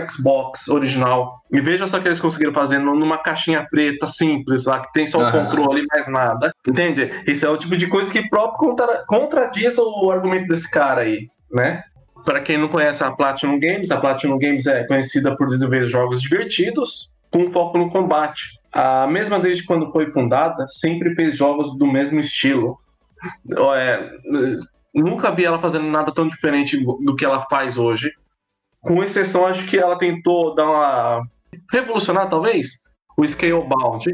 [0.08, 1.40] Xbox original.
[1.50, 5.20] E veja só que eles conseguiram fazer numa caixinha preta simples lá, que tem só
[5.20, 5.32] o uhum.
[5.32, 6.52] controle e mais nada.
[6.68, 7.10] Entende?
[7.26, 11.28] Isso é o tipo de coisa que próprio contra, contradiz o argumento desse cara aí,
[11.50, 11.82] né?
[12.26, 16.20] Para quem não conhece a Platinum Games, a Platinum Games é conhecida por desenvolver jogos
[16.20, 18.60] divertidos com foco no combate.
[18.74, 22.76] A mesma desde quando foi fundada, sempre fez jogos do mesmo estilo.
[23.76, 24.10] É,
[24.92, 28.10] nunca vi ela fazendo nada tão diferente do que ela faz hoje.
[28.80, 31.22] Com exceção, acho que ela tentou dar uma.
[31.72, 32.70] revolucionar, talvez,
[33.16, 34.04] o Scalebound.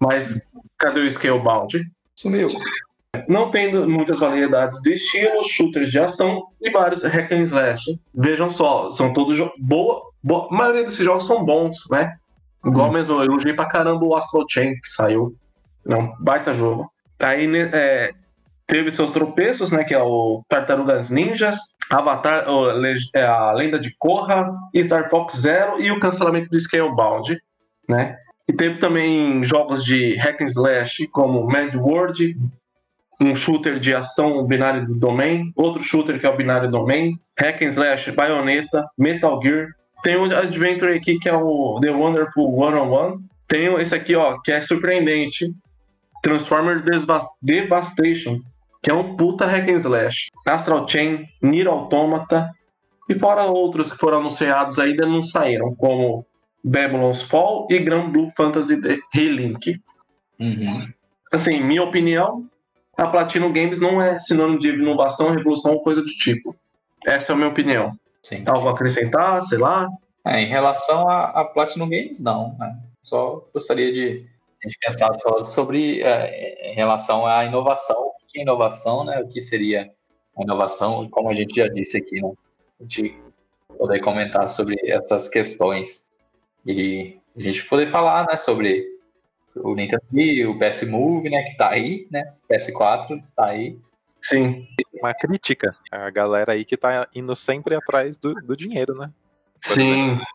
[0.00, 1.80] Mas cadê o Scalebound?
[2.16, 2.48] Sumiu.
[3.28, 7.98] Não tendo muitas variedades de estilos, shooters de ação e vários hack and slash.
[8.12, 10.48] Vejam só, são todos boa, boa.
[10.50, 12.16] A maioria desses jogos são bons, né?
[12.64, 12.92] Igual hum.
[12.92, 15.34] mesmo, eu elogiei pra caramba o Astral Chain que saiu.
[15.88, 16.90] É um baita jogo.
[17.18, 18.12] Aí é,
[18.66, 19.84] teve seus tropeços, né?
[19.84, 21.58] Que é o Tartarugas Ninjas,
[21.90, 22.46] Avatar,
[23.14, 27.38] é, a Lenda de Korra, Star Fox Zero e o cancelamento do Scalebound,
[27.88, 28.16] né?
[28.48, 32.36] E teve também jogos de hack and slash como Mad World,
[33.20, 37.62] um shooter de ação binário do domain, outro shooter que é o binário domain, hack
[37.62, 39.68] and slash Bayonetta, Metal Gear,
[40.02, 43.24] tem um Adventure aqui que é o The Wonderful One on One.
[43.48, 45.46] Tem esse aqui, ó, que é surpreendente.
[46.22, 46.82] Transformer
[47.42, 48.40] Devastation,
[48.82, 50.28] que é um puta hack and slash.
[50.46, 52.50] Astral Chain, Nier Automata
[53.08, 56.24] e fora outros que foram anunciados ainda não saíram, como
[56.62, 58.80] Babylon's Fall e Grand Blue Fantasy
[59.12, 59.80] Relink.
[60.38, 60.88] Uhum.
[61.32, 62.48] Assim, minha opinião,
[62.96, 66.54] a Platinum Games não é sinônimo de inovação, revolução ou coisa do tipo.
[67.04, 67.98] Essa é a minha opinião.
[68.22, 68.44] Sim.
[68.46, 69.88] Algo a acrescentar, sei lá?
[70.24, 72.56] É, em relação a, a Platinum Games, não.
[72.58, 72.78] Né?
[73.02, 74.26] Só gostaria de
[74.62, 77.96] gente pensar só sobre é, em relação à inovação.
[77.98, 79.20] O que é inovação, né?
[79.20, 79.90] O que seria
[80.36, 82.32] a inovação, como a gente já disse aqui, né?
[82.78, 83.18] A gente
[83.78, 86.08] poder comentar sobre essas questões
[86.66, 88.86] e a gente poder falar, né, sobre
[89.56, 93.78] o Nintendo Wii, o PS Move, né, que tá aí, né, PS4 tá aí,
[94.22, 94.66] Sim.
[95.00, 95.74] Uma crítica.
[95.90, 99.10] A galera aí que tá indo sempre atrás do, do dinheiro, né?
[99.62, 100.12] Por Sim.
[100.12, 100.26] Exemplo,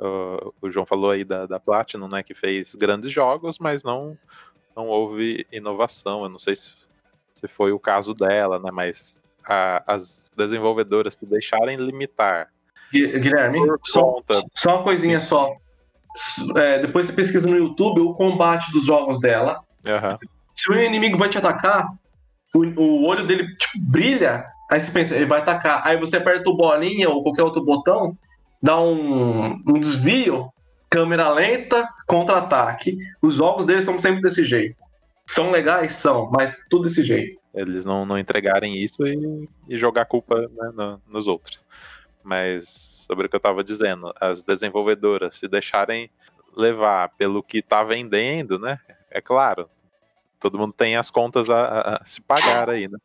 [0.00, 2.22] o, o, João falou aí da, da Platinum, né?
[2.22, 4.16] Que fez grandes jogos, mas não,
[4.76, 6.24] não houve inovação.
[6.24, 6.88] Eu não sei se,
[7.32, 8.70] se foi o caso dela, né?
[8.72, 12.50] Mas a, as desenvolvedoras se deixarem limitar.
[12.92, 14.20] Guilherme, só,
[14.54, 15.56] só uma coisinha só.
[16.56, 19.60] É, depois você pesquisa no YouTube o combate dos jogos dela.
[19.84, 20.18] Uhum.
[20.54, 21.88] Se o inimigo vai te atacar,
[22.54, 25.82] o, o olho dele tipo, brilha, aí você pensa, ele vai atacar.
[25.86, 28.16] Aí você aperta o bolinha ou qualquer outro botão,
[28.62, 30.52] dá um, um desvio,
[30.88, 32.96] câmera lenta, contra-ataque.
[33.20, 34.82] Os jogos deles são sempre desse jeito.
[35.26, 35.94] São legais?
[35.94, 37.38] São, mas tudo desse jeito.
[37.54, 41.64] Eles não, não entregarem isso e, e jogar a culpa né, no, nos outros.
[42.22, 46.10] Mas sobre o que eu tava dizendo, as desenvolvedoras se deixarem
[46.56, 48.78] levar pelo que tá vendendo, né?
[49.10, 49.68] É claro,
[50.44, 52.98] todo mundo tem as contas a, a se pagar aí, né?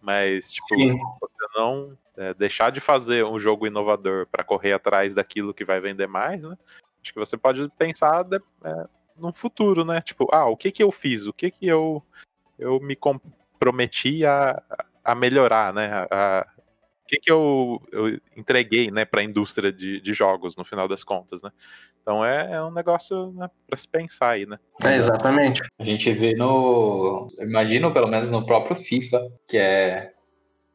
[0.00, 0.96] Mas, tipo, Sim.
[1.20, 5.80] você não é, deixar de fazer um jogo inovador para correr atrás daquilo que vai
[5.80, 6.56] vender mais, né?
[7.02, 10.00] Acho que você pode pensar de, é, no futuro, né?
[10.00, 11.26] Tipo, ah, o que que eu fiz?
[11.26, 12.00] O que que eu,
[12.56, 14.62] eu me comprometi a,
[15.02, 16.06] a melhorar, né?
[16.12, 16.46] A,
[17.02, 20.86] o que que eu, eu entreguei, né, para a indústria de, de jogos, no final
[20.86, 21.50] das contas, né?
[22.04, 24.58] Então é, é um negócio né, para se pensar aí, né?
[24.84, 25.62] É, exatamente.
[25.78, 27.26] A gente vê no.
[27.40, 30.12] Imagino, pelo menos no próprio FIFA, que é.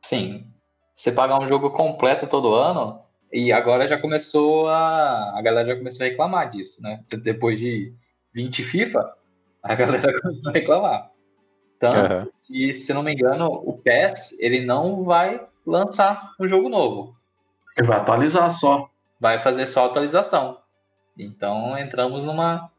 [0.04, 0.48] Sim.
[0.92, 3.00] Você pagar um jogo completo todo ano,
[3.32, 5.38] e agora já começou a.
[5.38, 7.04] A galera já começou a reclamar disso, né?
[7.22, 7.94] Depois de
[8.34, 9.14] 20 FIFA,
[9.62, 11.12] a galera começou a reclamar.
[11.80, 12.28] Tanto uhum.
[12.48, 17.16] que, se não me engano, o PES ele não vai lançar um jogo novo.
[17.78, 18.86] Ele vai atualizar só.
[19.20, 20.58] Vai fazer só atualização.
[21.18, 22.70] Então entramos numa.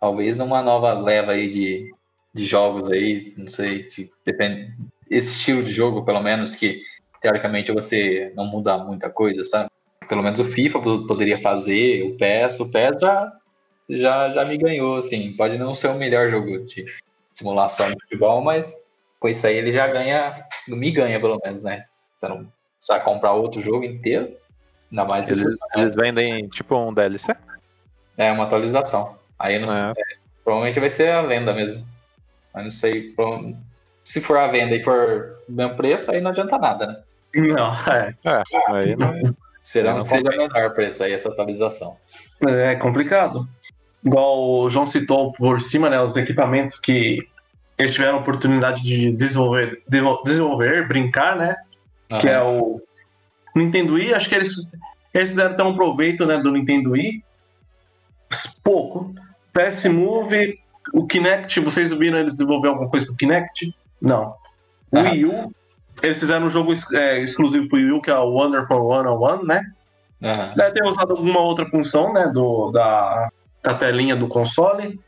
[0.00, 1.94] Talvez numa nova leva aí de,
[2.34, 4.74] de jogos aí, não sei, de, depende,
[5.10, 6.82] esse estilo de jogo, pelo menos, que
[7.22, 9.70] teoricamente você não muda muita coisa, sabe?
[10.06, 13.32] Pelo menos o FIFA poderia fazer, o PES, o PES já,
[13.88, 15.32] já, já me ganhou, assim.
[15.32, 16.84] Pode não ser o melhor jogo de
[17.32, 18.76] simulação de futebol, mas
[19.18, 21.84] com isso aí ele já ganha, me ganha pelo menos, né?
[22.14, 22.46] Você não
[22.78, 24.36] precisa comprar outro jogo inteiro,
[24.90, 27.34] ainda mais eles, eles vendem tipo um DLC?
[28.16, 29.16] É, uma atualização.
[29.38, 29.94] Aí não é.
[29.94, 30.04] sei,
[30.44, 31.84] provavelmente vai ser a venda mesmo.
[32.52, 33.14] Mas não sei,
[34.04, 36.96] se for a venda e for o mesmo preço, aí não adianta nada, né?
[37.34, 38.14] Não, é.
[38.24, 39.34] é aí não...
[39.62, 41.96] Esperamos que seja menor preço aí essa atualização.
[42.46, 43.48] É complicado.
[44.04, 47.26] Igual o João citou por cima, né, os equipamentos que
[47.78, 51.56] eles tiveram a oportunidade de desenvolver, desenvolver brincar, né?
[52.12, 52.18] Uhum.
[52.18, 52.80] Que é o
[53.56, 54.14] Nintendo Wii.
[54.14, 54.70] Acho que eles,
[55.12, 57.23] eles fizeram até um proveito né, do Nintendo Wii.
[58.62, 59.14] Pouco.
[59.52, 60.56] PS Move,
[60.92, 63.74] o Kinect, vocês viram eles desenvolver alguma coisa pro Kinect?
[64.00, 64.34] Não.
[64.90, 65.10] O uhum.
[65.10, 65.54] Wii U,
[66.02, 69.62] eles fizeram um jogo é, exclusivo pro Wii U, que é o Wonderful 101, né?
[70.20, 70.52] Uhum.
[70.54, 72.28] Deve ter usado alguma outra função, né?
[72.28, 73.30] Do, da,
[73.62, 75.00] da telinha do console.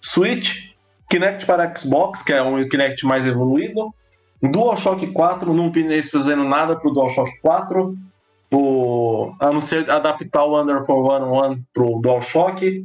[0.00, 0.72] Switch,
[1.08, 3.92] Kinect para Xbox, que é um Kinect mais evoluído.
[4.42, 7.96] DualShock 4, não vi eles fazendo nada pro DualShock 4.
[8.52, 12.84] O, a não ser adaptar o Under 411 pro DualShock.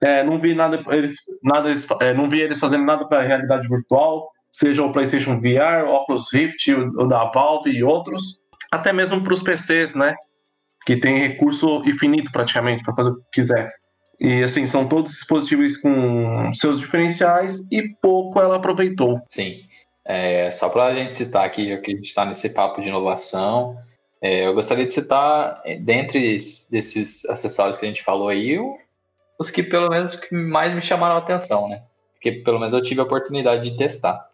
[0.00, 4.28] É, não vi nada, eles, nada é, não vi eles fazendo nada para realidade virtual,
[4.50, 9.22] seja o PlayStation VR, o Oculus Rift, o, o da Valve e outros, até mesmo
[9.22, 10.14] para os PCs, né?
[10.84, 13.72] Que tem recurso infinito praticamente para fazer o que quiser.
[14.20, 19.20] E assim, são todos dispositivos com seus diferenciais e pouco ela aproveitou.
[19.28, 19.60] Sim.
[20.06, 22.88] É, só para a gente citar aqui, já que a gente está nesse papo de
[22.88, 23.76] inovação,
[24.24, 26.38] é, eu gostaria de citar, é, dentre
[26.70, 28.58] desses acessórios que a gente falou aí,
[29.38, 31.82] os que pelo menos que mais me chamaram a atenção, né?
[32.14, 34.26] Porque pelo menos eu tive a oportunidade de testar.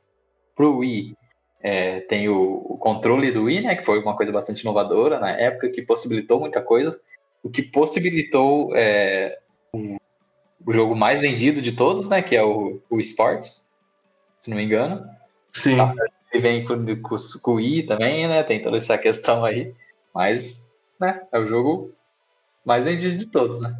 [0.54, 1.16] Para o Wii,
[1.60, 3.74] é, tem o, o, controle do Wii, né?
[3.74, 6.96] Que foi uma coisa bastante inovadora na época, que possibilitou muita coisa.
[7.42, 9.40] O que possibilitou é,
[9.72, 9.96] o,
[10.64, 12.22] o jogo mais vendido de todos, né?
[12.22, 13.68] Que é o, o Sports,
[14.38, 15.04] se não me engano.
[15.52, 15.78] Sim.
[15.78, 15.92] Tá
[16.32, 18.42] ele vem com, com, com, o I também, né?
[18.42, 19.74] Tem toda essa questão aí.
[20.14, 21.22] Mas, né?
[21.32, 21.92] É o jogo
[22.64, 23.76] mais vendido de todos, né?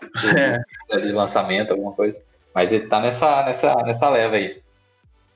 [0.90, 1.00] É.
[1.00, 2.24] De lançamento, alguma coisa.
[2.54, 4.62] Mas ele tá nessa, nessa, nessa leva aí.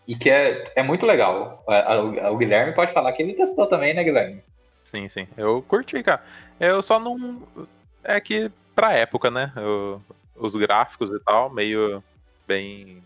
[0.07, 1.65] E que é, é muito legal.
[1.67, 4.43] O, o Guilherme pode falar que ele testou também, né, Guilherme?
[4.85, 5.27] Sim, sim.
[5.37, 6.23] Eu curti, cara.
[6.59, 7.43] Eu só não.
[8.03, 9.53] É que pra época, né?
[9.57, 10.01] Eu,
[10.37, 12.03] os gráficos e tal, meio
[12.47, 13.03] bem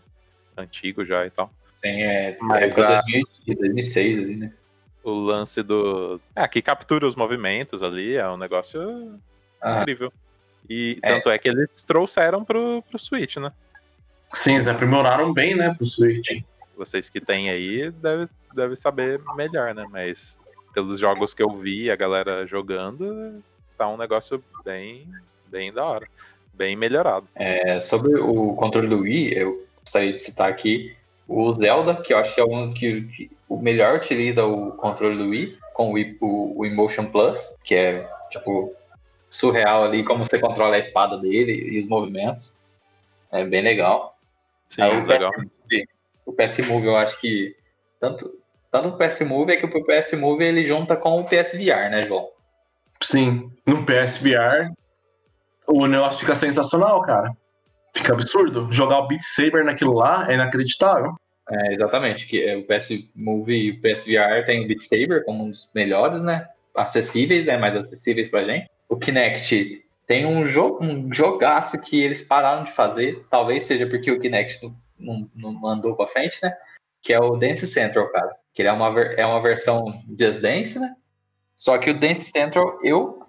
[0.55, 1.51] antigo já e tal.
[1.83, 3.03] Sim, é, Mas, época
[3.45, 4.53] de 2006 ali, né?
[5.03, 6.19] O lance do.
[6.35, 9.19] É, que captura os movimentos ali, é um negócio
[9.61, 9.81] ah.
[9.81, 10.11] incrível.
[10.69, 11.13] E é.
[11.13, 13.51] tanto é que eles trouxeram pro, pro Switch, né?
[14.33, 16.41] Sim, eles aprimoraram bem, né, pro Switch.
[16.75, 19.85] Vocês que têm aí devem deve saber melhor, né?
[19.89, 20.39] Mas
[20.73, 23.43] pelos jogos que eu vi a galera jogando,
[23.77, 25.07] tá um negócio bem,
[25.47, 26.07] bem da hora.
[26.53, 27.27] Bem melhorado.
[27.35, 30.95] É, sobre o controle do Wii, eu gostaria de citar aqui
[31.27, 35.17] o Zelda, que eu acho que é um que, que o melhor utiliza o controle
[35.17, 38.73] do Wii, com o, Wii, o, o Emotion Plus, que é tipo
[39.29, 42.55] surreal ali como você controla a espada dele e os movimentos.
[43.31, 44.17] É bem legal.
[44.69, 45.31] Sim, o legal.
[45.31, 45.85] PS,
[46.25, 47.55] o PS Move eu acho que
[47.99, 48.39] tanto
[48.71, 52.03] tanto o PS Move é que o PS Move ele junta com o PSVR, né,
[52.03, 52.29] João?
[53.01, 54.71] Sim, no PSVR
[55.67, 57.35] o negócio fica sensacional, cara.
[57.95, 58.67] Fica absurdo.
[58.71, 61.15] Jogar o Beat Saber naquilo lá é inacreditável.
[61.49, 62.27] É, exatamente.
[62.27, 65.71] Que é, o PS Move e o PSVR tem o Beat Saber como um dos
[65.73, 66.47] melhores, né?
[66.75, 67.57] acessíveis, né?
[67.57, 68.69] Mais acessíveis pra gente.
[68.89, 73.25] O Kinect tem um, jogo, um jogaço que eles pararam de fazer.
[73.29, 76.55] Talvez seja porque o Kinect não, não, não mandou pra frente, né?
[77.01, 78.35] Que é o Dance Central, cara.
[78.53, 80.95] Que ele é uma, é uma versão Just Dance, né?
[81.55, 83.25] Só que o Dance Central, eu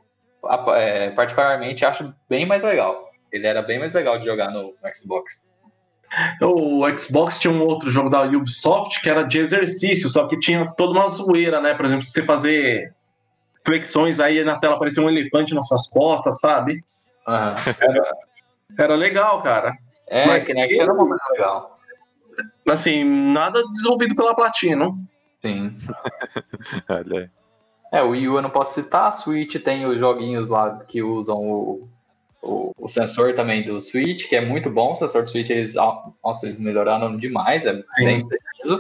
[0.77, 3.11] é, particularmente acho bem mais legal.
[3.35, 5.44] Ele era bem mais legal de jogar no, no Xbox.
[6.40, 10.73] O Xbox tinha um outro jogo da Ubisoft que era de exercício, só que tinha
[10.77, 11.75] toda uma zoeira, né?
[11.75, 12.94] Por exemplo, você fazer
[13.66, 16.85] flexões aí na tela aparecia um elefante nas suas costas, sabe?
[17.27, 17.55] Uhum.
[17.81, 18.16] Era,
[18.79, 19.73] era legal, cara.
[20.07, 21.81] É, Mas, Kinect era uma coisa legal.
[22.68, 24.97] Assim, nada desenvolvido pela Platino.
[25.42, 25.77] Sim.
[26.88, 27.31] Olha aí.
[27.90, 31.03] É, o Wii U eu não posso citar, a Switch tem os joguinhos lá que
[31.03, 31.88] usam o,
[32.44, 34.92] o, o, sensor também do Switch, que é muito bom.
[34.92, 35.74] O sensor do Switch, eles,
[36.22, 37.78] nossa, eles melhoraram demais, é.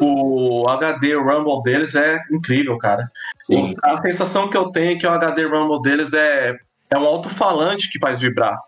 [0.00, 3.08] O HD Rumble deles é incrível, cara.
[3.42, 3.72] Sim.
[3.82, 6.56] A sensação que eu tenho é que o HD Rumble deles é,
[6.90, 8.58] é um alto-falante que faz vibrar.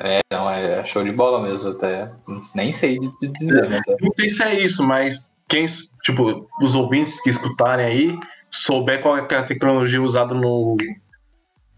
[0.00, 2.10] É, não, é show de bola mesmo, até.
[2.54, 3.80] Nem sei de dizer, né?
[4.00, 5.64] Não sei se é isso, mas quem,
[6.02, 8.18] tipo, os ouvintes que escutarem aí,
[8.50, 10.76] souber qual é a tecnologia usada no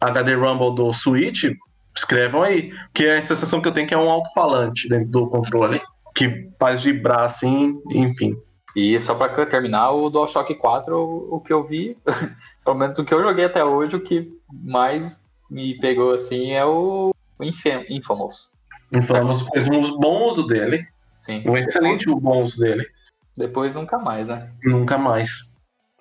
[0.00, 1.44] HD Rumble do Switch,
[1.96, 2.72] escrevam aí.
[2.92, 5.80] Que é a sensação que eu tenho que é um alto-falante dentro do controle,
[6.14, 8.36] que faz vibrar assim, enfim.
[8.76, 11.96] E só para terminar, o DualShock 4, o, o que eu vi,
[12.64, 16.64] pelo menos o que eu joguei até hoje, o que mais me pegou assim é
[16.64, 18.50] o Infamous.
[18.92, 20.86] Infamous fez um bom uso dele.
[21.18, 21.42] Sim.
[21.48, 22.84] Um excelente bom uso dele.
[23.36, 24.50] Depois nunca mais, né?
[24.62, 25.54] Nunca mais.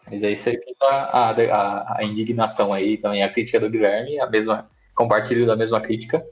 [0.09, 4.29] Mas aí você fica a, a, a, indignação aí, também a crítica do Guilherme, a
[4.29, 6.25] mesma, compartilho da mesma crítica.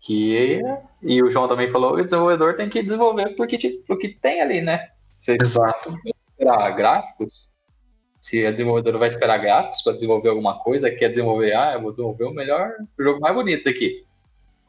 [0.00, 0.60] Que,
[1.02, 4.88] e o João também falou, o desenvolvedor tem que desenvolver porque, porque tem ali, né?
[5.20, 5.90] Você Exato.
[6.30, 7.50] esperar gráficos,
[8.20, 11.90] se a desenvolvedora vai esperar gráficos para desenvolver alguma coisa, quer desenvolver, ah, eu vou
[11.90, 14.04] desenvolver o melhor, o jogo mais bonito aqui.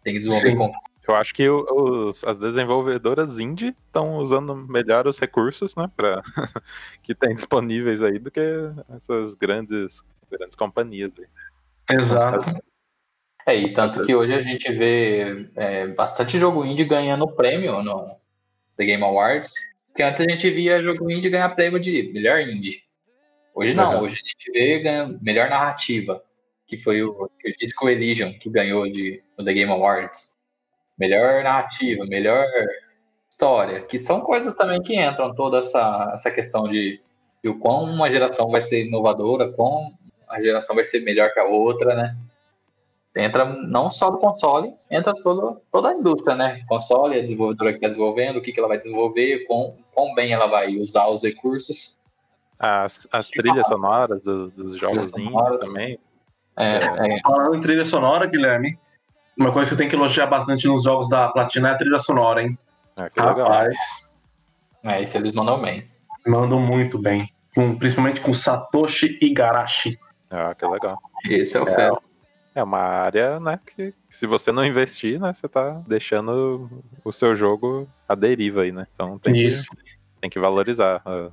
[0.04, 0.71] Tem que desenvolver com
[1.08, 6.21] eu acho que os, as desenvolvedoras indie estão usando melhor os recursos, né, pra,
[7.02, 8.41] que tem disponíveis aí do que
[8.89, 11.12] essas grandes, grandes companhias.
[11.17, 11.97] Aí.
[11.97, 12.50] Exato.
[13.47, 18.17] É, e tanto que hoje a gente vê é, bastante jogo indie ganhando prêmio no
[18.75, 19.53] The Game Awards,
[19.88, 22.83] porque antes a gente via jogo indie ganhar prêmio de melhor indie.
[23.55, 24.01] Hoje não, uhum.
[24.01, 26.21] hoje a gente vê ganha melhor narrativa,
[26.67, 30.38] que foi o, o Disco Elysium que ganhou de, no The Game Awards
[30.99, 32.45] melhor narrativa, melhor
[33.31, 36.99] história, que são coisas também que entram toda essa, essa questão de,
[37.41, 41.39] de o quão uma geração vai ser inovadora, quão a geração vai ser melhor que
[41.39, 42.17] a outra, né?
[43.17, 46.62] Entra não só do console, entra todo, toda a indústria, né?
[46.67, 50.32] Console, a desenvolvedora que está desenvolvendo, o que, que ela vai desenvolver, quão, quão bem
[50.32, 51.99] ela vai usar os recursos.
[52.60, 55.12] As, as trilhas sonoras do, dos jogos
[55.60, 55.99] também.
[56.56, 57.19] É, é.
[57.25, 58.77] Falando em trilha sonora, Guilherme,
[59.36, 61.99] uma coisa que eu tenho que elogiar bastante nos jogos da Platina é a trilha
[61.99, 62.58] sonora, hein?
[62.95, 63.47] Ah, que legal.
[63.47, 63.77] Rapaz.
[64.84, 65.88] É, isso eles mandam bem.
[66.25, 67.25] Mandam muito bem.
[67.56, 69.97] Com, principalmente com Satoshi Igarashi.
[70.30, 70.99] Ah, que legal.
[71.25, 71.91] Esse é o é,
[72.58, 76.67] É uma área, né, que se você não investir, né, você tá deixando
[77.06, 78.88] o seu jogo à deriva aí, né?
[78.96, 79.70] Então tem, Isso.
[79.70, 79.78] Que,
[80.22, 81.32] tem que valorizar uh,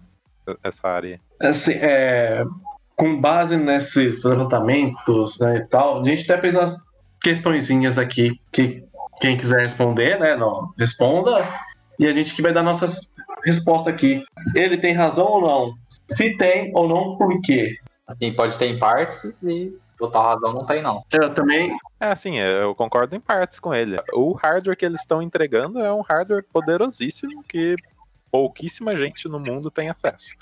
[0.62, 1.18] essa área.
[1.40, 2.44] Assim, é,
[2.94, 8.84] com base nesses levantamentos né, e tal, a gente até fez umas questõezinhas aqui que
[9.18, 11.42] quem quiser responder, né, não, responda.
[11.98, 13.14] E a gente que vai dar nossas
[13.46, 14.22] respostas aqui.
[14.54, 15.74] Ele tem razão ou não?
[16.06, 17.78] Se tem ou não, por quê?
[18.06, 19.72] Assim, pode ter em partes e
[20.06, 21.04] total razão não tem, não.
[21.12, 21.76] Eu também.
[22.00, 23.96] É assim, eu concordo em partes com ele.
[24.12, 27.74] O hardware que eles estão entregando é um hardware poderosíssimo que
[28.30, 30.34] pouquíssima gente no mundo tem acesso.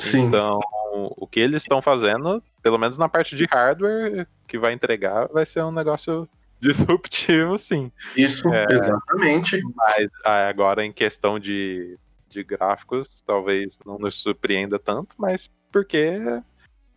[0.00, 0.22] Sim.
[0.22, 0.60] Então,
[0.92, 5.44] o que eles estão fazendo, pelo menos na parte de hardware que vai entregar, vai
[5.44, 6.28] ser um negócio
[6.60, 7.90] disruptivo, sim.
[8.16, 9.60] Isso, é, exatamente.
[9.76, 16.20] Mas ah, agora, em questão de, de gráficos, talvez não nos surpreenda tanto, mas porque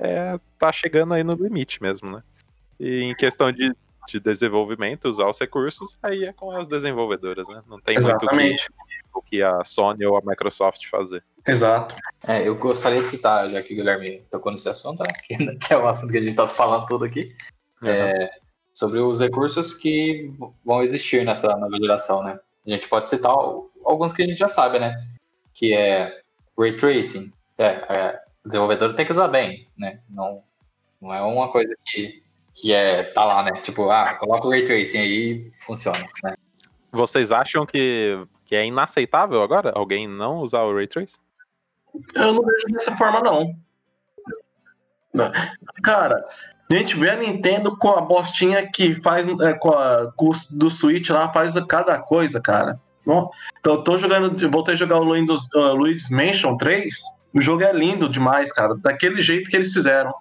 [0.02, 2.24] é, tá chegando aí no limite mesmo, né?
[2.80, 3.72] E em questão de,
[4.08, 7.62] de desenvolvimento, usar os recursos, aí é com as desenvolvedoras, né?
[7.68, 8.68] Não tem exatamente.
[8.70, 11.24] muito o que a Sony ou a Microsoft fazer.
[11.46, 11.96] Exato.
[12.28, 15.14] É, eu gostaria de citar, já que o Guilherme tocou nesse assunto, né,
[15.58, 17.36] que é o assunto que a gente está falando tudo aqui,
[17.84, 17.90] uhum.
[17.90, 18.32] é,
[18.74, 20.34] sobre os recursos que
[20.66, 22.40] vão existir nessa nova geração, né?
[22.66, 24.96] A gente pode citar alguns que a gente já sabe, né?
[25.54, 26.22] Que é
[26.58, 27.32] Ray Tracing.
[27.58, 30.00] É, é, o desenvolvedor tem que usar bem, né?
[30.10, 30.44] Não,
[31.02, 33.62] não é uma coisa que, que é, tá lá, né?
[33.62, 36.36] Tipo, ah, coloca o Ray Tracing aí e funciona, né?
[36.92, 41.20] Vocês acham que, que é inaceitável agora alguém não usar o Ray Tracing?
[42.16, 43.56] Eu não vejo dessa forma, não.
[45.84, 46.26] Cara,
[46.70, 50.70] A gente vê a Nintendo com a bostinha que faz é, com, a, com do
[50.70, 52.80] Switch lá, faz cada coisa, cara.
[53.06, 56.94] Bom, então eu tô jogando, voltei a jogar o Luigi's, uh, Luigi's Mansion 3.
[57.34, 58.76] O jogo é lindo demais, cara.
[58.76, 60.14] Daquele jeito que eles fizeram.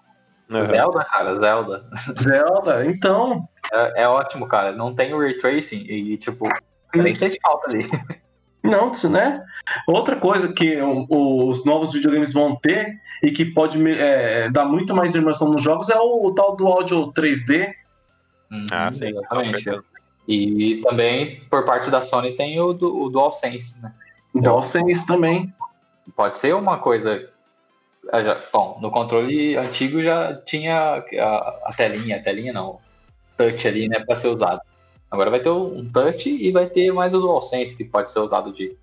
[0.52, 0.62] Uhum.
[0.62, 1.84] Zelda, cara, Zelda.
[2.18, 3.48] Zelda, então.
[3.72, 4.72] É, é, ótimo, cara.
[4.72, 6.48] Não tem o ray tracing e, tipo,
[6.94, 7.86] nem sente falta ali.
[8.62, 9.42] Não, né?
[9.86, 15.14] Outra coisa que os novos videogames vão ter e que pode é, dar muito mais
[15.14, 17.72] imersão nos jogos é o, o tal do áudio 3D.
[18.50, 19.80] Uhum, ah, sim, exatamente.
[20.28, 23.92] E também, por parte da Sony, tem o, o DualSense, né?
[24.34, 25.52] DualSense também.
[26.14, 27.28] Pode ser uma coisa.
[28.12, 32.78] Já, bom, no controle antigo já tinha a, a telinha, a telinha não,
[33.36, 34.60] touch ali, né, para ser usado.
[35.10, 38.52] Agora vai ter um touch e vai ter mais o DualSense que pode ser usado
[38.52, 38.76] de.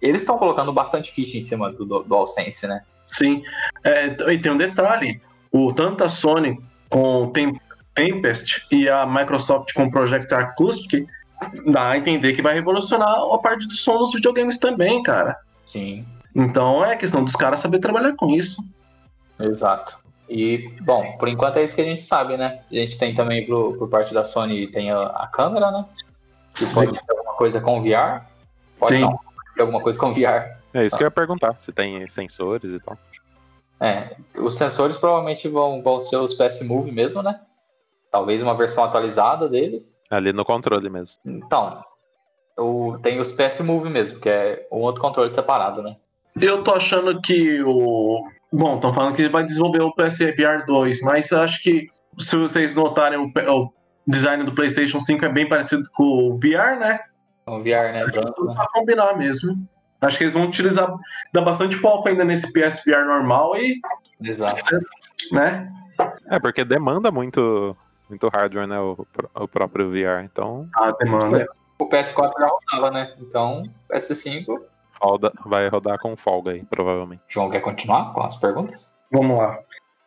[0.00, 2.82] Eles estão colocando bastante ficha em cima do DualSense, né?
[3.06, 3.42] Sim.
[3.84, 5.20] É, e tem um detalhe:
[5.52, 6.58] o tanto a Sony
[6.88, 7.60] com Tem
[7.94, 11.06] Tempest e a Microsoft com o Project Acoustic
[11.66, 15.36] dá a entender que vai revolucionar a parte do som nos videogames também, cara.
[15.64, 16.06] Sim.
[16.36, 18.62] Então é questão dos caras saber trabalhar com isso.
[19.40, 19.98] Exato.
[20.28, 22.60] E, bom, por enquanto é isso que a gente sabe, né?
[22.70, 25.86] A gente tem também, por, por parte da Sony, tem a, a câmera, né?
[26.52, 26.74] Que Sim.
[26.74, 28.26] pode ter alguma coisa com VR.
[28.78, 29.00] Pode Sim.
[29.00, 29.18] não,
[29.54, 30.56] ter alguma coisa com VR.
[30.74, 32.98] É isso que eu ia perguntar, se tem sensores e tal.
[33.80, 37.40] É, os sensores provavelmente vão, vão ser os PS Move mesmo, né?
[38.10, 40.02] Talvez uma versão atualizada deles.
[40.10, 41.18] Ali no controle mesmo.
[41.24, 41.82] Então,
[42.58, 45.96] o, tem os PS Move mesmo, que é um outro controle separado, né?
[46.40, 48.20] Eu tô achando que o,
[48.52, 53.18] Bom, estão falando que vai desenvolver o PSVR 2, mas acho que se vocês notarem
[53.18, 53.72] o, o,
[54.06, 57.00] design do PlayStation 5 é bem parecido com o VR, né?
[57.46, 58.06] O VR, né?
[58.06, 58.54] Branco, né?
[58.54, 59.68] Pra combinar mesmo.
[60.00, 60.94] Acho que eles vão utilizar,
[61.32, 63.80] dar bastante foco ainda nesse PSVR normal e.
[64.22, 64.78] Exato.
[65.32, 65.68] Né?
[66.30, 67.76] É, porque demanda muito,
[68.08, 68.78] muito hardware, né?
[68.78, 70.68] O, o próprio VR, então.
[70.76, 71.46] Ah, demanda.
[71.78, 73.14] O PS4 já rodava, né?
[73.20, 74.44] Então, PS5
[75.00, 77.22] Roda, vai rodar com folga aí, provavelmente.
[77.28, 78.94] João quer continuar com as perguntas?
[79.10, 79.58] Vamos lá.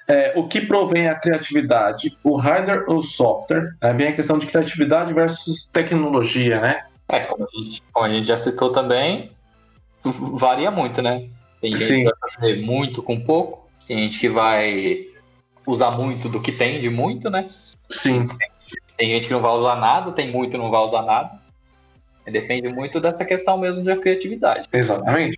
[0.07, 3.75] É, o que provém a criatividade, o hardware ou o software?
[3.79, 6.85] É bem a questão de criatividade versus tecnologia, né?
[7.07, 9.31] É, como a gente, como a gente já citou também,
[10.03, 11.29] varia muito, né?
[11.61, 11.97] Tem gente Sim.
[11.97, 15.05] que vai fazer muito com pouco, tem gente que vai
[15.65, 17.49] usar muito do que tem de muito, né?
[17.89, 18.27] Sim.
[18.27, 18.49] Tem,
[18.97, 21.38] tem gente que não vai usar nada, tem muito e não vai usar nada.
[22.25, 24.67] Depende muito dessa questão mesmo da criatividade.
[24.71, 25.37] Exatamente.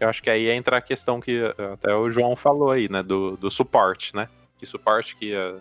[0.00, 3.02] Eu acho que aí entra a questão que até o João falou aí, né?
[3.02, 4.28] Do, do suporte, né?
[4.58, 5.56] Que suporte que a,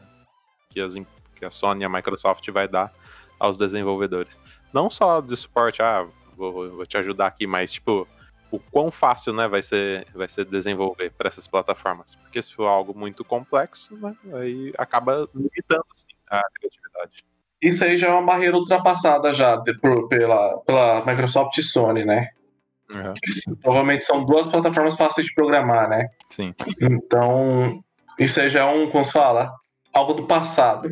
[0.70, 0.96] que, as,
[1.36, 2.92] que a Sony e a Microsoft vai dar
[3.40, 4.40] aos desenvolvedores.
[4.74, 8.08] Não só de suporte, ah, vou, vou te ajudar aqui, mas tipo,
[8.50, 12.16] o quão fácil né, vai, ser, vai ser desenvolver para essas plataformas.
[12.16, 17.24] Porque se for algo muito complexo, né, aí acaba limitando sim, a criatividade
[17.64, 22.04] isso aí já é uma barreira ultrapassada já de, por, pela, pela Microsoft e Sony,
[22.04, 22.28] né?
[22.94, 23.56] Uhum.
[23.62, 26.10] Provavelmente são duas plataformas fáceis de programar, né?
[26.30, 26.54] Sim.
[26.82, 27.80] Então,
[28.20, 29.52] isso aí já é um, como se fala,
[29.94, 30.90] algo do passado.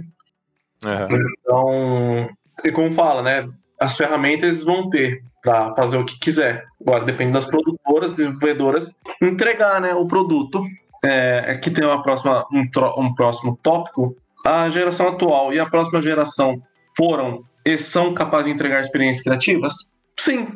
[0.84, 1.34] Uhum.
[1.39, 2.30] Então,
[2.63, 3.47] e como fala, né?
[3.80, 6.65] As ferramentas vão ter para fazer o que quiser.
[6.80, 10.61] Agora depende das produtoras, desenvolvedoras, entregar né, o produto.
[11.03, 12.63] É, aqui tem uma próxima, um,
[12.97, 14.15] um próximo tópico
[14.46, 16.62] a geração atual e a próxima geração
[16.96, 19.74] foram e são capazes de entregar experiências criativas?
[20.18, 20.48] Sim.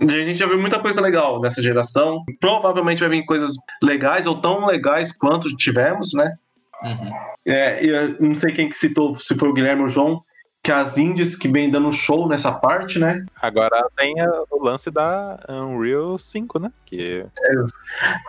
[0.00, 2.24] A gente já viu muita coisa legal nessa geração.
[2.40, 6.34] Provavelmente vai vir coisas legais ou tão legais quanto tivemos, né?
[6.82, 7.10] Uhum.
[7.46, 10.20] É, eu não sei quem que citou, se foi o Guilherme ou o João,
[10.64, 13.26] que as indies que vem dando show nessa parte, né?
[13.42, 14.14] Agora tem
[14.50, 16.72] o lance da Unreal 5, né?
[16.86, 17.26] Que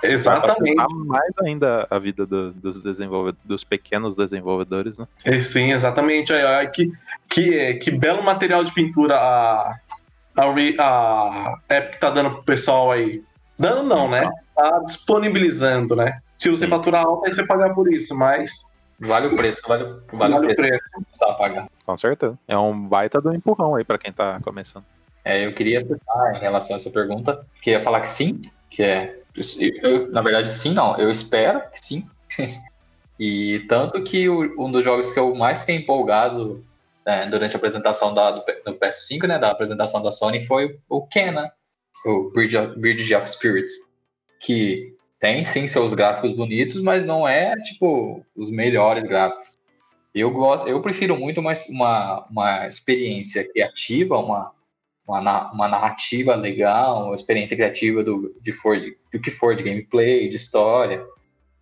[0.03, 0.75] é, exatamente
[1.05, 5.07] mais ainda a vida do, dos desenvolvedores, dos pequenos desenvolvedores, né?
[5.23, 6.33] É, sim, exatamente.
[6.33, 6.91] É, que,
[7.29, 9.73] que, que belo material de pintura a,
[10.35, 10.43] a,
[10.77, 13.23] a Epic tá dando pro pessoal aí.
[13.57, 14.29] Dando não, né?
[14.53, 16.17] Tá disponibilizando, né?
[16.35, 16.69] Se você sim.
[16.69, 20.55] faturar alto, aí você pagar por isso, mas Vale o preço, vale, vale, vale o
[20.55, 20.79] preço.
[20.91, 21.37] preço.
[21.37, 21.69] pagar.
[21.85, 22.37] Com certeza.
[22.47, 24.85] É um baita do empurrão aí para quem tá começando.
[25.23, 29.19] É, eu queria citar em relação a essa pergunta, queria falar que sim, que é.
[29.81, 30.97] Eu, na verdade, sim, não.
[30.97, 32.09] Eu espero que sim.
[33.19, 36.63] e tanto que o, um dos jogos que eu mais fiquei empolgado
[37.05, 41.05] é, durante a apresentação da, do, do, PS5, né, da apresentação da Sony, foi o
[41.05, 41.51] Ken, né,
[42.05, 43.73] o Bridge of, Bridge of Spirits,
[44.39, 44.94] que
[45.25, 49.57] tem sim seus gráficos bonitos, mas não é tipo os melhores gráficos.
[50.13, 54.51] Eu gosto, eu prefiro muito uma, uma, uma experiência criativa, uma,
[55.07, 58.77] uma, uma narrativa legal, uma experiência criativa do, de for,
[59.11, 61.03] do que for de gameplay, de história,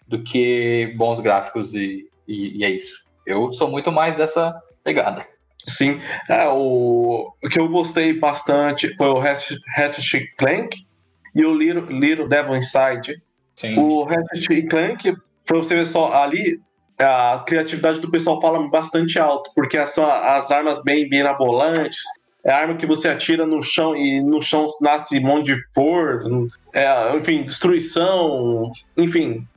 [0.05, 3.05] do que bons gráficos e, e, e é isso.
[3.26, 4.53] Eu sou muito mais dessa
[4.84, 5.26] pegada.
[5.66, 5.99] Sim.
[6.30, 10.86] É, o, o que eu gostei bastante foi o Ratchet Clank
[11.34, 13.22] e o Little, Little Devil Inside.
[13.56, 13.78] Sim.
[13.78, 16.60] O Ratchet Clank, pra você ver só, ali
[16.99, 22.01] a criatividade do pessoal fala bastante alto, porque são as armas bem mirabolantes,
[22.43, 26.47] é arma que você atira no chão e no chão nasce um monte de forno,
[26.74, 29.47] é, enfim, destruição, enfim.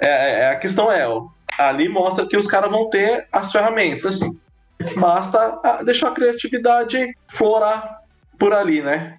[0.00, 1.06] É, é, a questão é,
[1.58, 4.20] ali mostra que os caras vão ter as ferramentas.
[4.96, 8.00] Basta ah, deixar a criatividade florar
[8.38, 9.18] por ali, né?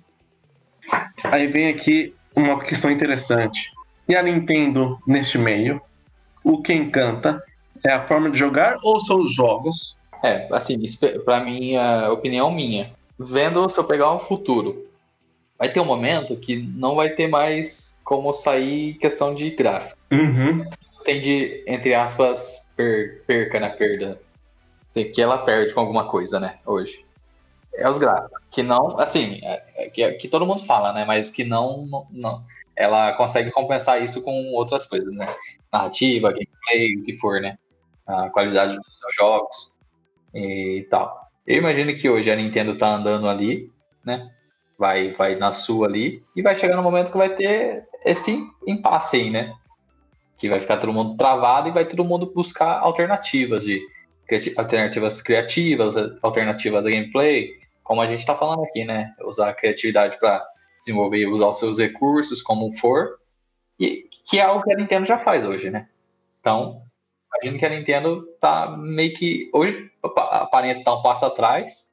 [1.24, 3.72] Aí vem aqui uma questão interessante.
[4.12, 5.82] E a Nintendo neste meio?
[6.44, 7.42] O que encanta
[7.82, 9.98] é a forma de jogar ou são os jogos?
[10.22, 10.78] É, assim,
[11.24, 12.92] para mim, a opinião minha.
[13.18, 14.86] Vendo se eu pegar um futuro,
[15.58, 19.98] vai ter um momento que não vai ter mais como sair questão de gráfico.
[20.12, 20.66] Uhum.
[21.06, 24.20] Tem de, entre aspas, per, perca na perda.
[24.94, 27.06] Que ela perde com alguma coisa, né, hoje.
[27.76, 28.42] É os gráficos.
[28.52, 32.08] Que não, assim, é, é, que, que todo mundo fala, né, mas que não, não,
[32.12, 32.44] não
[32.82, 35.28] ela consegue compensar isso com outras coisas, né?
[35.72, 37.58] Narrativa, gameplay, o que for, né?
[38.08, 39.72] A qualidade dos seus jogos
[40.34, 41.28] e tal.
[41.46, 43.72] Eu imagino que hoje a Nintendo tá andando ali,
[44.04, 44.32] né?
[44.80, 49.18] Vai, vai na sua ali e vai chegar no momento que vai ter esse impasse
[49.18, 49.54] aí, né?
[50.40, 53.80] Que vai ficar todo mundo travado e vai todo mundo buscar alternativas de
[54.58, 57.52] alternativas criativas, alternativas a gameplay,
[57.84, 59.14] como a gente está falando aqui, né?
[59.24, 60.44] Usar a criatividade para
[60.82, 63.18] desenvolver, usar os seus recursos como for,
[63.80, 65.88] e que é algo que a Nintendo já faz hoje, né?
[66.40, 66.82] Então,
[67.34, 71.92] imagino que a Nintendo tá meio que hoje aparenta tá um passo atrás,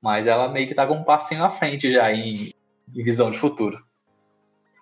[0.00, 2.34] mas ela meio que tá com um passinho à frente já em,
[2.94, 3.76] em visão de futuro.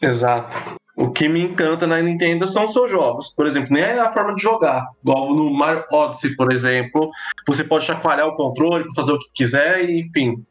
[0.00, 0.56] Exato.
[0.96, 3.30] O que me encanta na Nintendo são os seus jogos.
[3.30, 4.86] Por exemplo, nem é a forma de jogar.
[5.02, 7.10] Igual no Mario Odyssey, por exemplo,
[7.46, 10.44] você pode chacoalhar o controle, fazer o que quiser, e, enfim.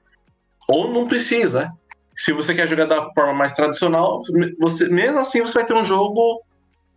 [0.67, 1.71] Ou não precisa.
[2.15, 4.21] Se você quer jogar da forma mais tradicional,
[4.59, 6.41] você, mesmo assim você vai ter um jogo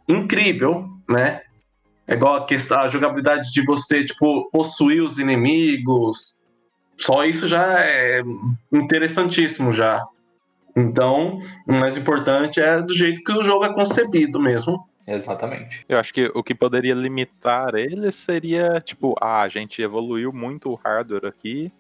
[0.09, 1.43] incrível, né?
[2.07, 6.41] É igual a, questão, a jogabilidade de você, tipo, possuir os inimigos.
[6.97, 8.23] Só isso já é
[8.73, 10.05] interessantíssimo já.
[10.77, 14.87] Então, o mais importante é do jeito que o jogo é concebido mesmo.
[15.09, 15.85] Exatamente.
[15.89, 20.71] Eu acho que o que poderia limitar ele seria, tipo, ah, a gente evoluiu muito
[20.71, 21.73] o hardware aqui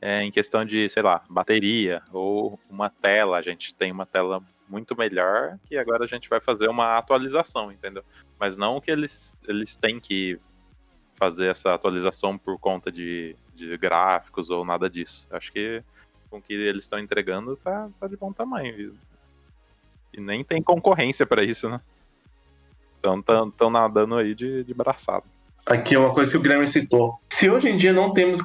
[0.00, 3.38] é, em questão de, sei lá, bateria ou uma tela.
[3.38, 7.72] A gente tem uma tela muito melhor que agora a gente vai fazer uma atualização,
[7.72, 8.04] entendeu?
[8.38, 10.38] Mas não que eles, eles têm que
[11.14, 15.26] fazer essa atualização por conta de, de gráficos ou nada disso.
[15.30, 15.82] Acho que
[16.30, 18.76] com o que eles estão entregando tá, tá de bom tamanho.
[18.76, 18.94] Viu?
[20.12, 21.80] E nem tem concorrência para isso, né?
[22.98, 25.24] Então estão nadando aí de, de braçado.
[25.68, 27.20] Aqui é uma coisa que o Guilherme citou.
[27.30, 28.40] Se hoje em dia não temos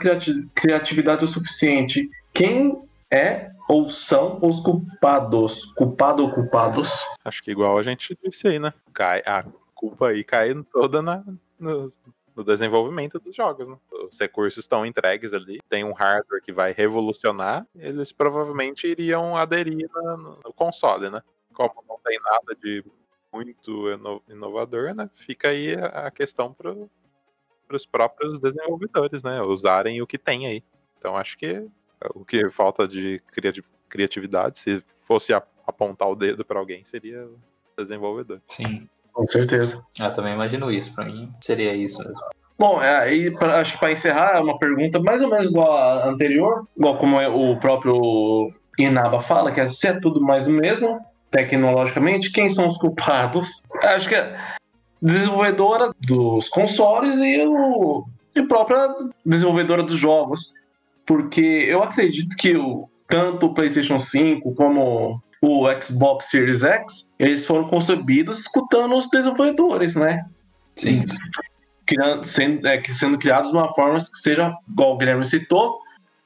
[0.54, 2.78] criatividade o suficiente, quem
[3.10, 5.64] é ou são os culpados?
[5.74, 6.92] Culpado ou culpados?
[7.24, 8.74] Acho que igual a gente disse aí, né?
[8.94, 11.24] Cai, a culpa aí cai toda na,
[11.58, 11.88] no,
[12.36, 13.70] no desenvolvimento dos jogos.
[13.70, 13.78] Né?
[14.12, 19.90] Os recursos estão entregues ali, tem um hardware que vai revolucionar, eles provavelmente iriam aderir
[20.44, 21.22] no console, né?
[21.54, 22.84] Como não tem nada de
[23.32, 23.88] muito
[24.28, 25.10] inovador, né?
[25.16, 26.76] Fica aí a questão para
[27.76, 29.42] os próprios desenvolvedores, né?
[29.42, 30.64] Usarem o que tem aí.
[30.98, 31.66] Então acho que
[32.14, 33.22] o que falta de
[33.90, 37.38] criatividade, se fosse apontar o dedo para alguém, seria o
[37.78, 38.42] desenvolvedor.
[38.48, 38.88] Sim.
[39.14, 39.86] Com certeza.
[40.00, 40.94] Eu também imagino isso.
[40.94, 42.20] Para mim, seria isso mesmo.
[42.58, 46.08] Bom, é, pra, acho que para encerrar, é uma pergunta mais ou menos igual a
[46.08, 50.52] anterior, igual como é o próprio Inaba fala, que é se é tudo mais do
[50.52, 51.00] mesmo,
[51.30, 53.64] tecnologicamente, quem são os culpados?
[53.84, 54.36] Acho que é
[55.04, 58.88] desenvolvedora dos consoles e o e própria
[59.24, 60.54] desenvolvedora dos jogos
[61.06, 67.46] porque eu acredito que o, tanto o PlayStation 5 como o Xbox Series X, eles
[67.46, 70.26] foram concebidos escutando os desenvolvedores, né?
[70.78, 71.06] Sim.
[71.86, 75.80] Criando, sendo, é, sendo criados de uma forma que seja, igual o Guilherme citou,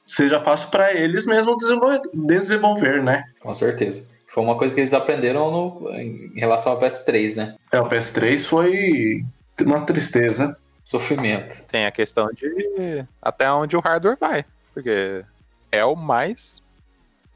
[0.06, 3.24] seja fácil para eles mesmos desenvolver, desenvolver, né?
[3.40, 4.06] Com certeza.
[4.38, 7.56] Foi uma coisa que eles aprenderam no, em relação ao PS3, né?
[7.72, 9.24] É, o PS3 foi
[9.60, 10.56] uma tristeza.
[10.84, 11.66] Sofrimento.
[11.66, 14.44] Tem a questão de até onde o hardware vai
[14.78, 15.24] porque
[15.72, 16.62] é o mais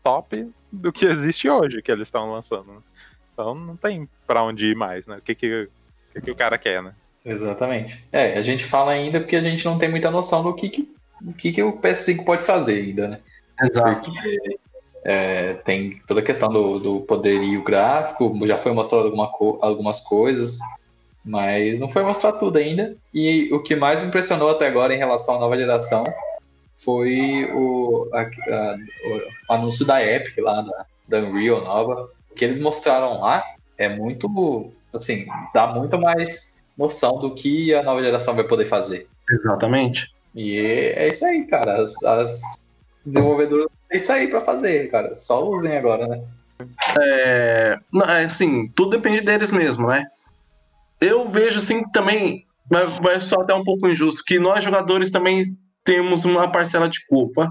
[0.01, 2.73] top do que existe hoje que eles estão lançando.
[2.73, 2.81] Né?
[3.33, 5.17] Então não tem para onde ir mais, né?
[5.17, 5.69] O que, que, o,
[6.15, 6.95] que, que o cara quer, né?
[7.25, 8.07] Exatamente.
[8.13, 10.95] É, a gente fala ainda porque a gente não tem muita noção do que, que,
[11.21, 13.21] do que, que o PS5 pode fazer ainda, né?
[13.61, 14.13] Exato.
[14.13, 14.61] Porque
[15.05, 20.01] é, tem toda a questão do, do poderio gráfico, já foi mostrado alguma co algumas
[20.01, 20.59] coisas,
[21.25, 22.97] Mas não foi mostrar tudo ainda.
[23.13, 26.05] E o que mais me impressionou até agora em relação à nova geração
[26.77, 28.77] foi o, a, a,
[29.49, 32.11] o anúncio da Epic lá, da, da Unreal nova.
[32.31, 33.45] O que eles mostraram lá
[33.79, 39.07] é muito, assim, dá muito mais noção do que a nova geração vai poder fazer.
[39.31, 40.13] Exatamente.
[40.35, 41.83] E é isso aí, cara.
[41.83, 42.41] As, as
[43.05, 45.17] desenvolvedoras têm isso aí pra fazer, cara.
[45.17, 46.23] Só usem agora, né?
[47.01, 47.79] É,
[48.09, 50.05] é, assim, tudo depende deles mesmo, né?
[51.01, 55.45] Eu vejo assim também, vai só até um pouco injusto, que nós jogadores também
[55.85, 57.51] temos uma parcela de culpa.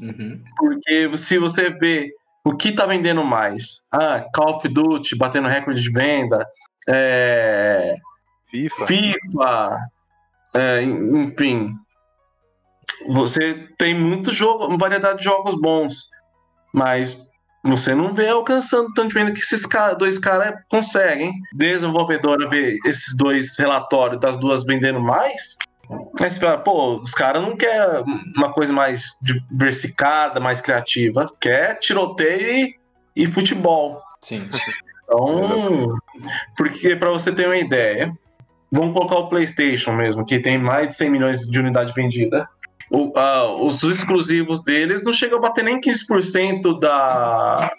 [0.00, 0.40] Uhum.
[0.56, 2.12] Porque se você vê
[2.44, 6.46] o que tá vendendo mais, ah, Call of Duty batendo recorde de venda,
[6.88, 7.96] é,
[8.48, 9.78] FIFA, FIFA
[10.54, 11.72] é, enfim,
[13.08, 16.08] você tem muito jogo, variedade de jogos bons,
[16.72, 17.26] mas
[17.64, 19.66] você não vê alcançando tanto venda que esses
[19.98, 21.32] dois caras conseguem.
[21.52, 25.58] Desenvolvedora vê esses dois relatórios das duas vendendo mais.
[26.20, 28.04] Aí você fala, pô, os caras não querem
[28.36, 31.26] uma coisa mais diversificada, mais criativa.
[31.40, 32.76] Quer tiroteio e,
[33.14, 34.00] e futebol.
[34.20, 34.48] Sim.
[35.04, 35.96] Então,
[36.56, 38.12] porque para você ter uma ideia,
[38.72, 42.46] vamos colocar o PlayStation mesmo, que tem mais de 100 milhões de unidades vendidas.
[42.90, 47.70] O, uh, os exclusivos deles não chegam a bater nem 15% da,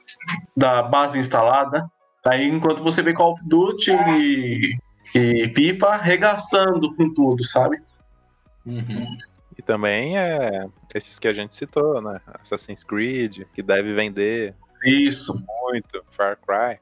[0.55, 1.89] da base instalada.
[2.25, 4.77] Aí, enquanto você vê Call of Duty e,
[5.15, 7.77] e FIFA arregaçando com tudo, sabe?
[8.65, 9.17] Uhum.
[9.57, 12.19] E também é esses que a gente citou, né?
[12.41, 14.53] Assassin's Creed, que deve vender
[14.85, 15.33] isso
[15.63, 16.79] muito, Far Cry.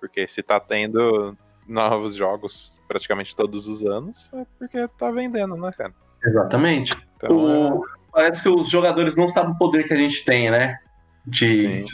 [0.00, 1.36] Porque se tá tendo
[1.66, 5.94] novos jogos praticamente todos os anos, é porque tá vendendo, né, cara?
[6.24, 6.96] Exatamente.
[7.22, 7.84] Então, o...
[7.86, 7.88] é...
[8.12, 10.76] Parece que os jogadores não sabem o poder que a gente tem, né?
[11.24, 11.84] De Sim.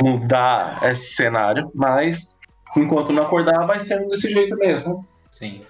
[0.00, 2.40] mudar esse cenário, mas
[2.74, 5.04] enquanto não acordar, vai sendo desse jeito mesmo.
[5.30, 5.62] Sim.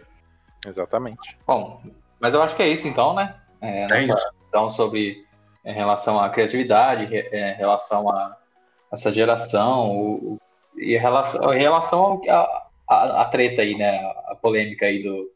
[0.64, 1.36] Exatamente.
[1.44, 1.82] Bom,
[2.20, 3.34] mas eu acho que é isso então, né?
[3.60, 4.30] É, é isso.
[4.48, 5.24] Então, sobre
[5.64, 8.36] em relação à criatividade, em é, relação a
[8.92, 10.38] essa geração, o,
[10.76, 12.22] e em relação, em relação
[12.88, 14.04] à treta aí, né?
[14.26, 15.30] A polêmica aí do,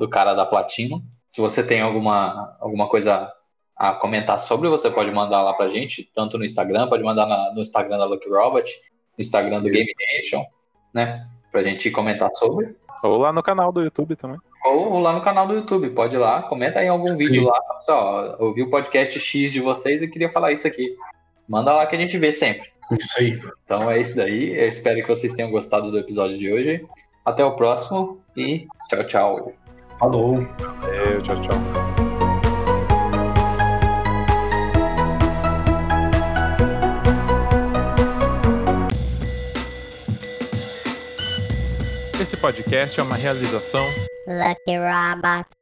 [0.00, 1.02] do cara da Platino.
[1.36, 3.30] Se você tem alguma, alguma coisa
[3.76, 7.52] a comentar sobre, você pode mandar lá pra gente, tanto no Instagram, pode mandar na,
[7.52, 8.72] no Instagram da Lucky Robot,
[9.18, 10.42] no Instagram do Game Nation,
[10.94, 11.28] né?
[11.52, 12.74] Pra gente comentar sobre.
[13.02, 14.38] Ou lá no canal do YouTube também.
[14.64, 17.50] Ou lá no canal do YouTube, pode ir lá, comenta aí algum vídeo Sim.
[17.50, 17.60] lá.
[17.82, 20.96] Só, ouvi o podcast X de vocês e queria falar isso aqui.
[21.46, 22.66] Manda lá que a gente vê sempre.
[22.98, 23.38] Isso aí.
[23.62, 24.58] Então é isso daí.
[24.58, 26.86] Eu espero que vocês tenham gostado do episódio de hoje.
[27.26, 29.65] Até o próximo e tchau, tchau.
[29.98, 30.36] Falou.
[30.80, 31.56] Valeu, tchau, tchau.
[42.20, 43.84] Esse podcast é uma realização
[44.26, 45.55] Lucky Robot.